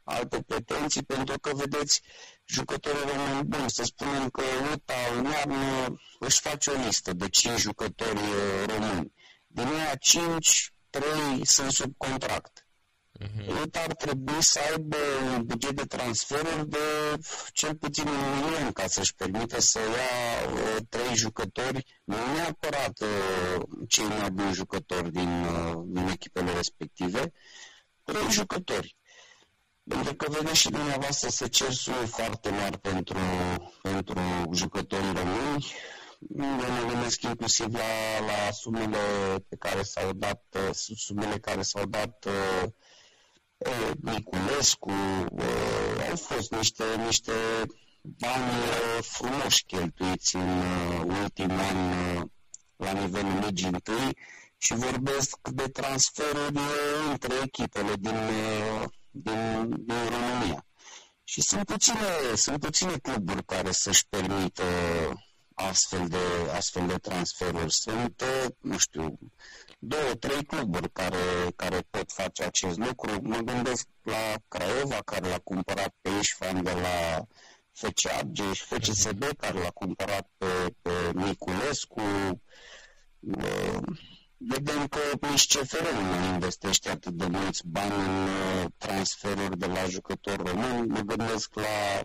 alte 0.04 0.42
pretenții, 0.42 1.02
pentru 1.02 1.38
că, 1.38 1.50
vedeți, 1.54 2.02
jucătorii 2.44 3.12
români 3.14 3.44
buni, 3.44 3.70
să 3.70 3.82
spunem 3.84 4.28
că 4.28 4.42
UTA 4.72 4.94
în 5.18 5.24
iarnă 5.24 6.00
își 6.18 6.40
face 6.40 6.70
o 6.70 6.84
listă 6.86 7.12
de 7.12 7.28
5 7.28 7.58
jucători 7.58 8.18
uh, 8.18 8.64
români. 8.66 9.12
Din 9.46 9.66
ea 9.66 9.94
5, 9.94 10.72
3 10.90 11.04
sunt 11.46 11.72
sub 11.72 11.94
contract. 11.96 12.64
Uh-huh. 13.20 13.62
UTA 13.62 13.80
ar 13.80 13.94
trebui 13.94 14.42
să 14.42 14.60
aibă 14.70 14.96
un 15.34 15.44
buget 15.44 15.70
de 15.70 15.84
transferuri 15.84 16.68
de 16.68 16.78
cel 17.52 17.74
puțin 17.76 18.06
un 18.08 18.34
milion 18.34 18.72
ca 18.72 18.86
să-și 18.86 19.14
permită 19.14 19.60
să 19.60 19.78
ia 19.78 20.50
uh, 20.50 20.76
trei 20.88 21.14
jucători, 21.14 22.00
nu 22.04 22.16
neapărat 22.34 23.00
uh, 23.00 23.62
cei 23.88 24.04
mai 24.04 24.30
buni 24.30 24.52
jucători 24.52 25.12
din, 25.12 25.44
uh, 25.44 25.82
din 25.84 26.06
echipele 26.06 26.52
respective, 26.52 27.32
trei 28.04 28.30
jucători. 28.30 28.96
Pentru 29.88 30.14
că 30.14 30.30
vedeți 30.30 30.58
și 30.58 30.70
dumneavoastră 30.70 31.28
să 31.28 31.46
cer 31.46 31.72
sume 31.72 32.04
foarte 32.04 32.50
mari 32.50 32.78
pentru, 32.78 33.18
pentru 33.82 34.20
jucătorii 34.52 35.12
români. 35.12 35.66
Eu 36.36 36.46
mă 36.46 36.92
gândesc 36.92 37.22
inclusiv 37.22 37.74
la, 37.74 38.20
la 38.26 38.50
sumele 38.50 38.98
pe 39.48 39.56
care 39.56 39.82
s-au 39.82 40.12
dat, 40.12 40.42
sumele 40.94 41.38
care 41.38 41.62
s-au 41.62 41.84
dat 41.84 42.24
uh, 42.26 42.62
uh, 42.62 42.68
Niculescu, 44.00 44.90
uh, 45.30 46.08
au 46.10 46.16
fost 46.16 46.50
niște, 46.50 46.84
niște 47.04 47.32
bani 48.02 48.50
uh, 48.50 49.02
frumoși 49.02 49.64
cheltuiți 49.64 50.36
în 50.36 50.58
uh, 50.58 51.02
ultimul 51.22 51.58
an 51.58 51.76
uh, 52.16 52.22
la 52.76 52.92
nivelul 52.92 53.38
ligii 53.46 53.66
întâi 53.72 54.16
și 54.58 54.74
vorbesc 54.74 55.48
de 55.48 55.62
transferuri 55.62 56.56
uh, 56.56 57.10
între 57.10 57.34
echipele 57.44 57.94
din 57.98 58.14
uh, 58.16 58.84
din, 59.10 59.74
din 59.86 60.08
România. 60.08 60.64
Și 61.24 61.40
sunt 61.40 61.64
puține, 61.64 62.34
sunt 62.34 62.60
puține 62.60 62.96
cluburi 62.98 63.44
care 63.44 63.70
să-și 63.72 64.06
permită 64.08 64.62
astfel 65.54 66.08
de, 66.08 66.50
astfel 66.54 66.86
de 66.86 66.96
transferuri. 66.96 67.72
Sunt, 67.72 68.24
nu 68.60 68.78
știu, 68.78 69.18
două, 69.80 70.14
trei 70.14 70.44
cluburi 70.44 70.92
care, 70.92 71.52
care 71.56 71.86
pot 71.90 72.12
face 72.12 72.44
acest 72.44 72.78
lucru. 72.78 73.20
Mă 73.22 73.36
gândesc 73.36 73.86
la 74.02 74.34
Craiova, 74.48 74.98
care 75.04 75.28
l-a 75.28 75.38
cumpărat 75.38 75.94
pe 76.00 76.10
Ișfan 76.20 76.62
de 76.62 76.72
la 76.72 77.26
FC 77.72 78.06
Argeș, 78.18 78.60
FCSB, 78.60 79.24
care 79.36 79.58
l-a 79.58 79.70
cumpărat 79.70 80.30
pe, 80.38 80.74
pe 80.82 80.90
Niculescu, 81.14 82.02
vedem 84.36 84.86
că 84.86 84.98
nici 85.20 85.56
CFR 85.56 85.90
nu 85.92 86.32
investește 86.32 86.90
atât 86.90 87.12
de 87.12 87.26
mulți 87.26 87.62
bani 87.66 87.94
în 87.94 88.24
uh, 88.28 88.64
transferuri 88.76 89.58
de 89.58 89.66
la 89.66 89.84
jucători 89.84 90.42
români. 90.42 90.88
Mă 90.88 91.00
gândesc 91.00 91.54
la 91.54 92.02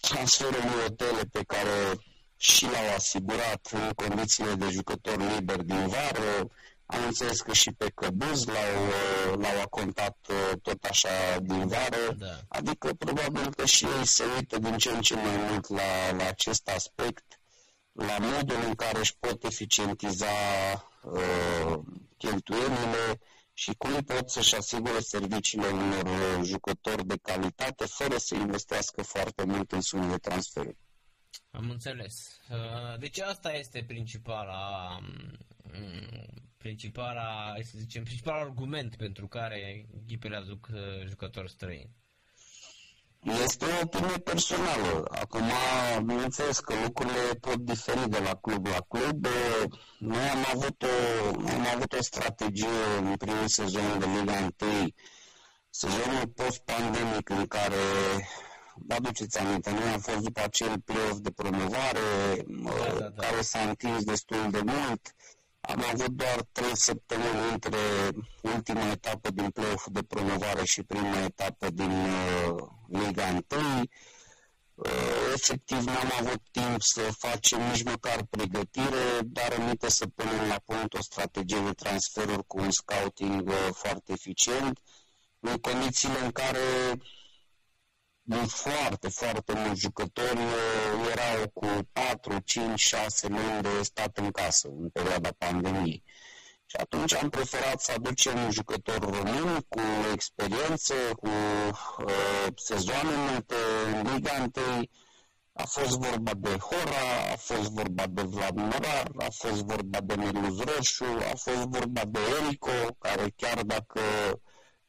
transferul 0.00 0.62
lui 0.62 0.84
Otele 0.86 1.22
pe 1.32 1.42
care 1.46 1.96
și 2.42 2.64
l-au 2.64 2.94
asigurat 2.96 3.68
în 3.72 3.90
condițiile 3.94 4.54
de 4.54 4.68
jucători 4.68 5.34
liberi 5.34 5.64
din 5.66 5.88
vară. 5.88 6.50
Am 6.86 7.04
înțeles 7.06 7.40
că 7.40 7.52
și 7.52 7.72
pe 7.72 7.90
Căbuz 7.94 8.44
l-au, 8.44 8.86
uh, 8.86 9.38
l-au 9.38 9.60
acontat 9.60 10.16
uh, 10.28 10.52
tot 10.62 10.84
așa 10.84 11.38
din 11.42 11.66
vară. 11.66 12.14
Da. 12.18 12.26
Adică 12.48 12.94
probabil 12.94 13.54
că 13.54 13.64
și 13.66 13.84
ei 13.84 14.06
se 14.06 14.24
uită 14.36 14.58
din 14.58 14.76
ce 14.76 14.90
în 14.90 15.00
ce 15.00 15.14
mai 15.14 15.36
mult 15.48 15.68
la, 15.68 16.12
la 16.16 16.26
acest 16.26 16.68
aspect 16.68 17.40
la 17.92 18.18
modul 18.18 18.62
în 18.66 18.74
care 18.74 18.98
își 18.98 19.16
pot 19.18 19.44
eficientiza 19.44 20.26
uh, 21.02 21.78
cheltuielile 22.16 23.20
și 23.52 23.74
cum 23.78 24.02
pot 24.02 24.30
să-și 24.30 24.56
asigure 24.56 25.00
serviciile 25.00 25.66
unor 25.66 26.04
uh, 26.06 26.40
jucători 26.42 27.06
de 27.06 27.16
calitate 27.22 27.86
fără 27.86 28.16
să 28.18 28.34
investească 28.34 29.02
foarte 29.02 29.44
mult 29.44 29.72
în 29.72 29.80
sume 29.80 30.06
de 30.06 30.16
transferuri. 30.16 30.78
Am 31.50 31.70
înțeles. 31.70 32.40
Uh, 32.50 32.98
deci 32.98 33.20
asta 33.20 33.52
este 33.52 33.84
principala, 33.86 34.98
um, 35.62 36.18
principala, 36.56 37.54
să 37.62 37.78
zicem, 37.78 38.02
principal 38.02 38.40
argument 38.40 38.96
pentru 38.96 39.26
care 39.26 39.86
echipele 40.02 40.36
aduc 40.36 40.68
uh, 40.72 41.06
jucători 41.08 41.50
străini. 41.50 41.98
Este 43.22 43.64
o 43.64 43.80
opinie 43.82 44.18
personală. 44.18 45.04
Acum, 45.10 45.50
bineînțeles 46.04 46.60
că 46.60 46.74
lucrurile 46.84 47.34
pot 47.40 47.58
diferi 47.58 48.08
de 48.08 48.18
la 48.18 48.34
club 48.34 48.66
la 48.66 48.80
club. 48.88 49.26
Noi 49.98 50.28
am 50.28 50.44
avut 50.54 50.82
o, 50.82 51.28
am 51.36 51.66
avut 51.74 51.92
o 51.92 52.02
strategie 52.02 52.66
în 52.98 53.16
primul 53.16 53.46
sezon 53.46 53.98
de 53.98 54.06
Liga 54.06 54.50
1, 54.60 54.88
sezonul 55.70 56.26
post-pandemic 56.34 57.28
în 57.28 57.46
care 57.46 57.76
vă 58.86 58.94
aduceți 58.94 59.38
aminte, 59.38 59.70
noi 59.70 59.88
am 59.92 60.00
fost 60.00 60.18
după 60.18 60.40
acel 60.42 60.80
play-off 60.84 61.18
de 61.18 61.30
promovare 61.30 62.00
da, 62.46 62.70
da, 62.98 63.08
da. 63.08 63.26
care 63.26 63.40
s-a 63.40 63.60
întins 63.60 64.04
destul 64.04 64.50
de 64.50 64.60
mult. 64.64 65.14
Am 65.60 65.84
avut 65.92 66.08
doar 66.08 66.44
trei 66.52 66.76
săptămâni 66.76 67.50
între 67.52 67.78
ultima 68.42 68.90
etapă 68.90 69.30
din 69.30 69.50
play-off 69.50 69.86
de 69.90 70.02
promovare 70.02 70.64
și 70.64 70.82
prima 70.82 71.18
etapă 71.18 71.70
din 71.70 71.90
uh, 71.90 72.62
Liga 72.88 73.28
1. 73.28 73.82
Uh, 74.74 74.86
efectiv 75.34 75.78
n-am 75.78 76.12
avut 76.18 76.42
timp 76.50 76.82
să 76.82 77.00
facem 77.00 77.70
nici 77.70 77.82
măcar 77.82 78.26
pregătire, 78.30 79.20
dar 79.24 79.52
înainte 79.56 79.90
să 79.90 80.06
punem 80.06 80.48
la 80.48 80.60
punct 80.64 80.94
o 80.94 81.02
strategie 81.02 81.60
de 81.60 81.72
transferuri 81.72 82.46
cu 82.46 82.58
un 82.58 82.70
scouting 82.70 83.48
uh, 83.48 83.68
foarte 83.72 84.12
eficient, 84.12 84.78
în 85.40 85.56
condițiile 85.56 86.18
în 86.24 86.30
care 86.30 86.58
foarte, 88.36 89.08
foarte 89.08 89.52
mulți 89.54 89.80
jucători 89.80 90.38
uh, 90.38 91.10
erau 91.10 91.48
cu 91.52 91.66
4, 91.92 92.38
5, 92.44 92.80
6 92.80 93.28
luni 93.28 93.62
de 93.62 93.82
stat 93.82 94.16
în 94.16 94.30
casă 94.30 94.68
în 94.68 94.88
perioada 94.88 95.28
pandemiei. 95.38 96.02
Și 96.66 96.76
atunci 96.76 97.14
am 97.14 97.28
preferat 97.28 97.80
să 97.80 97.92
aducem 97.96 98.44
un 98.44 98.50
jucător 98.50 98.98
român 98.98 99.66
cu 99.68 99.80
experiență, 100.12 100.94
cu 101.16 101.28
uh, 101.28 102.46
sezoane 102.56 103.10
multe 103.30 103.54
în 103.92 104.14
Liga 104.14 104.48
1. 104.56 104.82
A 105.52 105.64
fost 105.66 105.98
vorba 105.98 106.30
de 106.36 106.56
Hora, 106.56 107.32
a 107.32 107.36
fost 107.36 107.70
vorba 107.70 108.04
de 108.06 108.22
Vlad 108.22 108.56
Morar, 108.56 109.10
a 109.18 109.26
fost 109.30 109.62
vorba 109.62 109.98
de 110.00 110.14
Meluz 110.14 110.58
Roșu, 110.58 111.04
a 111.32 111.36
fost 111.36 111.64
vorba 111.64 112.02
de 112.06 112.18
Erico, 112.40 112.96
care 112.98 113.32
chiar 113.36 113.62
dacă 113.62 114.00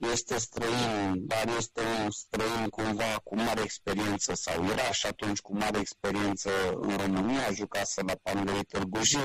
este 0.01 0.37
străin, 0.37 1.27
dar 1.27 1.47
este 1.57 1.81
un 2.03 2.11
străin 2.11 2.67
cumva 2.69 3.19
cu 3.23 3.35
mare 3.35 3.61
experiență 3.61 4.33
sau 4.33 4.65
era 4.65 4.91
și 4.91 5.05
atunci 5.05 5.39
cu 5.39 5.57
mare 5.57 5.79
experiență 5.79 6.49
în 6.81 6.97
România, 6.97 7.51
jucase 7.51 8.01
la 8.01 8.13
Pandei 8.23 8.63
Târgu 8.63 9.03
Jiu, 9.03 9.19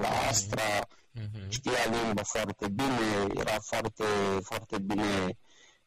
la 0.00 0.08
Astra, 0.28 0.78
uh-huh. 0.78 1.48
știa 1.48 1.84
limba 1.90 2.22
foarte 2.22 2.68
bine, 2.68 3.26
era 3.34 3.56
foarte, 3.60 4.04
foarte 4.42 4.78
bine 4.78 5.38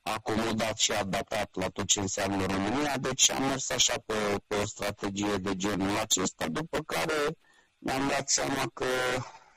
acomodat 0.01 0.77
și 0.77 0.91
adaptat 0.91 1.49
la 1.56 1.67
tot 1.69 1.88
ce 1.88 1.99
înseamnă 1.99 2.45
România, 2.45 2.97
deci 2.97 3.32
am 3.32 3.43
mers 3.43 3.69
așa 3.69 3.95
pe, 4.06 4.13
pe 4.47 4.56
o 4.56 4.65
strategie 4.65 5.36
de 5.36 5.56
genul 5.56 5.97
acesta, 5.97 6.47
după 6.47 6.79
care 6.86 7.38
mi-am 7.77 8.08
dat 8.08 8.29
seama 8.29 8.71
că 8.73 8.86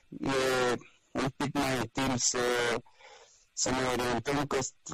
e 0.09 0.75
un 1.11 1.29
pic 1.37 1.53
mai 1.53 1.90
timp 1.92 2.18
să 2.18 2.38
să 3.59 3.71
ne 3.71 3.85
orientăm 3.92 4.47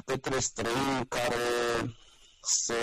către 0.05 0.39
străini 0.39 1.07
care 1.07 1.35
să 2.41 2.73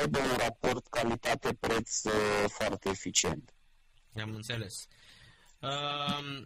aibă 0.00 0.18
un 0.18 0.36
raport 0.36 0.86
calitate-preț 0.86 2.02
uh, 2.04 2.12
foarte 2.48 2.88
eficient. 2.88 3.54
Am 4.20 4.34
înțeles. 4.34 4.86
Uh, 5.60 6.42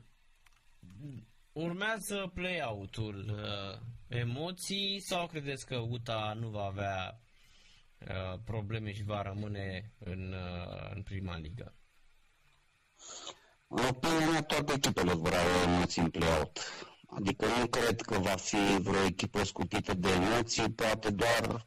urmează 1.53 2.31
play-out-ul. 2.35 3.41
Uh, 3.43 3.81
emoții 4.09 5.01
sau 5.01 5.27
credeți 5.27 5.67
că 5.67 5.77
UTA 5.77 6.33
nu 6.33 6.49
va 6.49 6.65
avea 6.65 7.21
uh, 7.99 8.41
probleme 8.45 8.93
și 8.93 9.03
va 9.03 9.23
rămâne 9.23 9.93
în, 9.99 10.33
uh, 10.33 10.91
în 10.95 11.03
prima 11.03 11.37
ligă? 11.39 11.75
În 13.69 13.85
opinia 13.85 14.31
mea, 14.31 14.43
toate 14.43 14.73
echipele 14.73 15.13
vor 15.13 15.33
avea 15.35 15.73
emoții 15.73 16.03
în 16.03 16.11
play-out. 16.11 16.59
Adică 17.11 17.47
nu 17.47 17.67
cred 17.67 18.01
că 18.01 18.19
va 18.19 18.37
fi 18.37 18.79
vreo 18.79 19.05
echipă 19.05 19.45
scutită 19.45 19.95
de 19.95 20.09
emoții, 20.09 20.71
poate 20.71 21.11
doar 21.11 21.67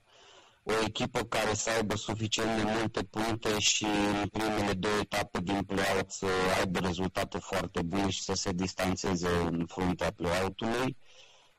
o 0.63 0.71
echipă 0.85 1.23
care 1.23 1.53
să 1.53 1.69
aibă 1.69 1.95
suficient 1.95 2.63
de 2.63 2.71
multe 2.79 3.03
puncte 3.03 3.59
și 3.59 3.83
în 3.83 4.27
primele 4.27 4.73
două 4.73 4.97
etape 4.99 5.39
din 5.41 5.63
play-out 5.63 6.11
să 6.11 6.25
aibă 6.59 6.79
rezultate 6.79 7.37
foarte 7.37 7.81
bune 7.81 8.09
și 8.09 8.21
să 8.23 8.33
se 8.33 8.51
distanțeze 8.51 9.27
în 9.29 9.65
fruntea 9.67 10.11
play-out-ului. 10.11 10.97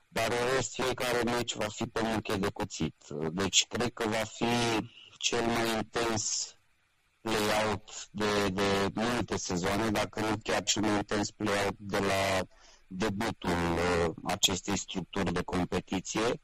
Dar 0.08 0.30
în 0.30 0.54
rest, 0.54 0.74
fiecare 0.74 1.22
meci 1.22 1.54
va 1.54 1.66
fi 1.68 1.86
pe 1.86 2.00
muche 2.02 2.36
de 2.36 2.48
cuțit. 2.52 2.94
Deci 3.32 3.66
cred 3.68 3.92
că 3.92 4.08
va 4.08 4.24
fi 4.24 4.44
cel 5.18 5.42
mai 5.46 5.74
intens 5.76 6.54
play-out 7.20 8.08
de, 8.10 8.48
de 8.48 8.88
multe 8.94 9.36
sezoane, 9.36 9.90
dacă 9.90 10.20
nu 10.20 10.36
chiar 10.42 10.62
cel 10.62 10.82
mai 10.82 10.96
intens 10.96 11.30
play-out 11.30 11.76
de 11.78 11.98
la 11.98 12.46
debutul 12.92 13.50
uh, 13.50 14.14
acestei 14.24 14.76
structuri 14.78 15.32
de 15.32 15.42
competiție 15.42 16.40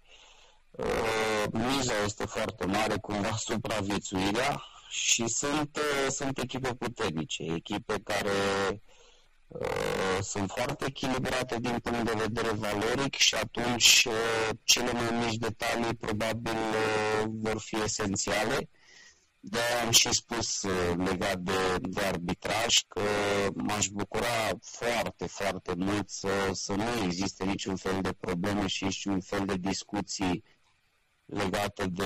Uh, 0.79 1.45
miza 1.53 1.93
este 2.05 2.27
foarte 2.27 2.67
mare, 2.67 2.97
cumva 3.01 3.37
supraviețuirea 3.37 4.63
și 4.89 5.27
sunt, 5.29 5.77
uh, 5.77 6.11
sunt 6.11 6.39
echipe 6.39 6.75
puternice, 6.75 7.43
echipe 7.43 7.95
care 8.05 8.31
uh, 9.47 10.19
sunt 10.23 10.51
foarte 10.51 10.85
echilibrate 10.89 11.57
din 11.61 11.79
punct 11.79 12.05
de 12.05 12.13
vedere 12.27 12.51
valoric 12.51 13.15
și 13.15 13.35
atunci 13.35 14.05
uh, 14.09 14.49
cele 14.65 14.93
mai 14.93 15.25
mici 15.25 15.37
detalii 15.37 15.95
probabil 15.95 16.57
uh, 16.57 17.25
vor 17.29 17.61
fi 17.61 17.77
esențiale. 17.83 18.69
De 19.41 19.59
am 19.85 19.91
și 19.91 20.13
spus 20.13 20.63
uh, 20.63 20.95
legat 20.97 21.39
de, 21.39 21.77
de 21.81 22.01
arbitraj 22.01 22.79
că 22.89 23.03
m-aș 23.55 23.87
bucura 23.87 24.59
foarte, 24.61 25.27
foarte 25.27 25.73
mult 25.77 26.11
să, 26.11 26.29
să 26.53 26.75
nu 26.75 27.05
existe 27.05 27.45
niciun 27.45 27.77
fel 27.77 28.01
de 28.01 28.13
probleme 28.13 28.67
și 28.67 28.85
niciun 28.85 29.21
fel 29.21 29.45
de 29.45 29.55
discuții 29.57 30.45
legate 31.25 31.87
de 31.87 32.05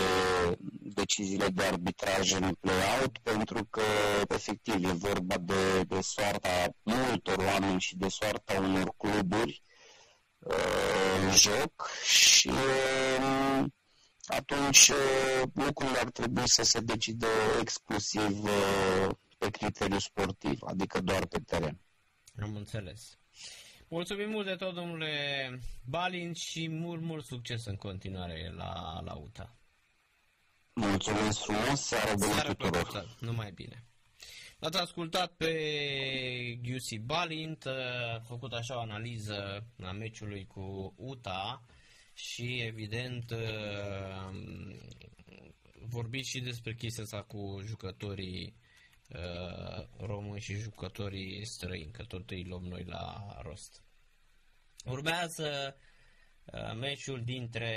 deciziile 0.95 1.49
de 1.49 1.63
arbitraj 1.63 2.33
în 2.33 2.55
play-out, 2.61 3.19
pentru 3.23 3.65
că, 3.71 3.83
efectiv, 4.29 4.85
e 4.85 4.93
vorba 4.93 5.35
de, 5.39 5.83
de 5.83 6.01
soarta 6.01 6.69
multor 6.83 7.37
oameni 7.39 7.81
și 7.81 7.97
de 7.97 8.09
soarta 8.09 8.61
unor 8.61 8.95
cluburi 8.97 9.63
uh, 10.39 10.55
în 11.23 11.33
joc 11.37 11.89
și 12.05 12.49
uh, 12.49 13.65
atunci 14.27 14.89
uh, 14.89 15.43
lucrurile 15.55 15.99
ar 15.99 16.11
trebui 16.11 16.49
să 16.49 16.63
se 16.63 16.81
decidă 16.81 17.27
exclusiv 17.61 18.43
uh, 18.43 19.09
pe 19.39 19.51
criteriu 19.51 19.99
sportiv, 19.99 20.59
adică 20.63 21.01
doar 21.01 21.27
pe 21.27 21.39
teren. 21.39 21.81
Am 22.43 22.55
înțeles. 22.55 23.19
Mulțumim 23.89 24.31
mult 24.31 24.47
de 24.47 24.55
tot, 24.55 24.75
domnule 24.75 25.61
Balin, 25.85 26.33
și 26.33 26.69
mult, 26.69 27.03
mult 27.03 27.25
succes 27.25 27.65
în 27.65 27.77
continuare 27.77 28.53
la, 28.57 29.01
la 29.05 29.15
UTA. 29.15 29.57
Mulțumesc 30.75 31.39
frumos, 31.39 31.81
seara 31.81 32.15
bună 32.15 32.33
seara 32.33 32.49
tuturor. 32.49 32.71
Plăcută, 32.71 33.17
numai 33.21 33.51
bine. 33.51 33.85
L-ați 34.59 34.79
ascultat 34.79 35.33
pe 35.33 35.53
Giussi 36.61 36.99
Balint, 36.99 37.67
a 37.67 38.23
făcut 38.27 38.53
așa 38.53 38.77
o 38.77 38.81
analiză 38.81 39.67
a 39.83 39.91
meciului 39.91 40.47
cu 40.47 40.95
UTA 40.97 41.63
și 42.15 42.61
evident 42.61 43.33
vorbiți 45.93 46.31
și 46.31 46.41
despre 46.41 46.75
chestia 46.75 47.03
asta 47.03 47.23
cu 47.23 47.61
jucătorii 47.67 48.55
uh, 49.09 49.87
români 49.97 50.41
și 50.41 50.55
jucătorii 50.55 51.47
străini, 51.47 51.93
că 51.93 52.03
tot 52.03 52.31
îi 52.31 52.45
luăm 52.45 52.63
noi 52.63 52.85
la 52.85 53.37
rost. 53.43 53.83
Urmează 54.85 55.77
uh, 56.45 56.75
meciul 56.75 57.23
dintre 57.25 57.75